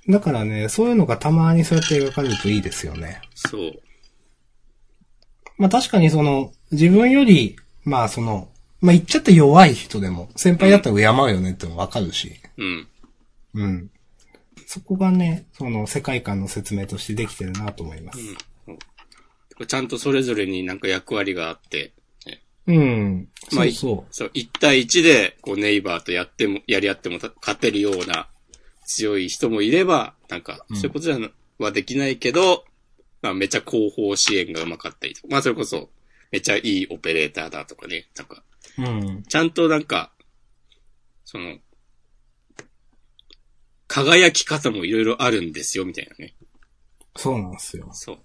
[0.08, 3.20] だからね、そういうのがたまにそうやって描かれるといいですよね。
[3.36, 3.72] そう。
[5.56, 7.54] まあ確かにその、自分より、
[7.84, 8.48] まあその、
[8.80, 12.32] まあ言っちゃって弱い人でも、先輩だったら敬うよねってのわかるし。
[12.56, 12.88] うん。
[13.54, 13.90] うん。
[14.66, 18.18] そこがね、その世界観の説明としてできてるなと思います。
[18.66, 18.78] うん。
[19.64, 22.01] ちゃんとそれぞれになんか役割があって、ね
[22.66, 23.28] うん。
[23.52, 24.04] まあそうそう。
[24.10, 28.28] そう、一対一で、こう、ネイバーとやっても、やり合ってもた勝てるような
[28.86, 32.64] 強い人もいれば、なんか、そういうことじゃなはできないけど、
[33.20, 35.90] まあ、めちゃ後方支援がうまかったりとか、まあ、それこそ、
[36.30, 38.42] めちゃいいオペレーターだとかね、なんか、
[38.78, 39.22] うん。
[39.24, 40.12] ちゃんとなんか、
[41.24, 41.58] その、
[43.86, 46.34] 輝き方もいろいろあるんですよ、みたいなね。
[47.16, 47.90] そうなんですよ。
[47.92, 48.18] そう。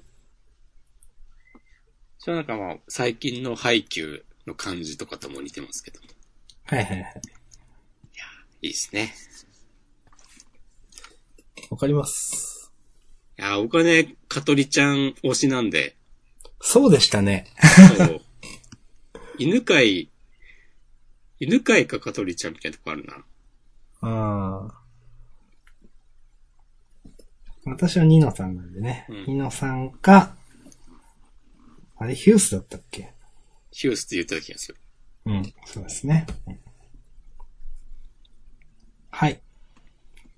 [2.20, 6.00] それはなんかまあ、最近の配給の感じとかとも似てますけど。
[6.64, 7.22] はいはいはい。
[8.62, 9.14] いいですね。
[11.70, 12.72] わかります。
[13.38, 15.96] いや、僕はね、カトリちゃん推しなんで、
[16.60, 17.46] そうでしたね。
[17.98, 18.22] そう。
[19.38, 20.10] 犬飼、
[21.40, 23.14] 犬飼かカトリちゃんみたいなとこあるな。
[24.02, 24.82] ああ。
[27.66, 29.06] 私はニノさんなんでね。
[29.10, 30.36] うんニノさんか、
[31.98, 33.14] あれヒュースだったっけ？
[33.80, 34.78] ヒュースって言ってた気がする。
[35.26, 36.26] うん、そうですね。
[36.48, 36.60] うん
[39.12, 39.42] はい。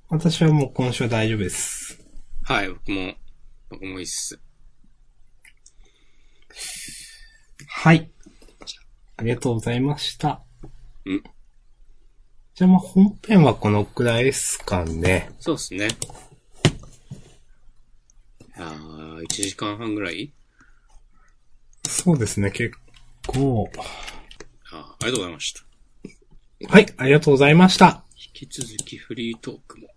[0.10, 2.02] 私はもう今週は大丈夫です。
[2.44, 3.14] はい、僕も、
[3.70, 4.40] 僕もいいっす。
[7.68, 8.12] はい。
[9.18, 10.42] ありがとうございました。
[11.06, 11.24] うん。
[12.56, 15.32] じゃあまあ本編はこのくらいですかね。
[15.40, 15.88] そうっすね。
[15.88, 15.90] い
[18.60, 20.34] やー、1時間半ぐらい？
[21.88, 22.76] そうですね、結
[23.28, 23.70] 構。
[24.72, 25.64] あーありがとうございました。
[26.68, 28.04] はい、ありがとうございました。
[28.16, 29.88] 引き続きフリートークも。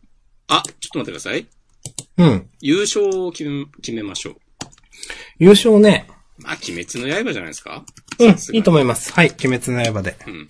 [0.49, 1.47] あ、ちょっと待ってください。
[2.19, 2.51] うん。
[2.61, 4.37] 優勝を決め、決めましょう。
[5.39, 6.07] 優勝ね。
[6.39, 7.85] まあ、鬼滅の刃じゃないですか
[8.19, 9.13] うん、いいと思います。
[9.13, 10.17] はい、鬼滅の刃で。
[10.27, 10.49] うん。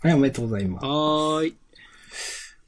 [0.00, 0.84] はい、おめでとうございます。
[0.84, 1.56] はーい。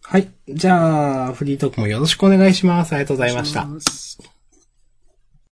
[0.02, 0.28] はい。
[0.48, 2.92] じゃあ、フリートークもよろしくお願いします。
[2.92, 3.68] ありがとうございました。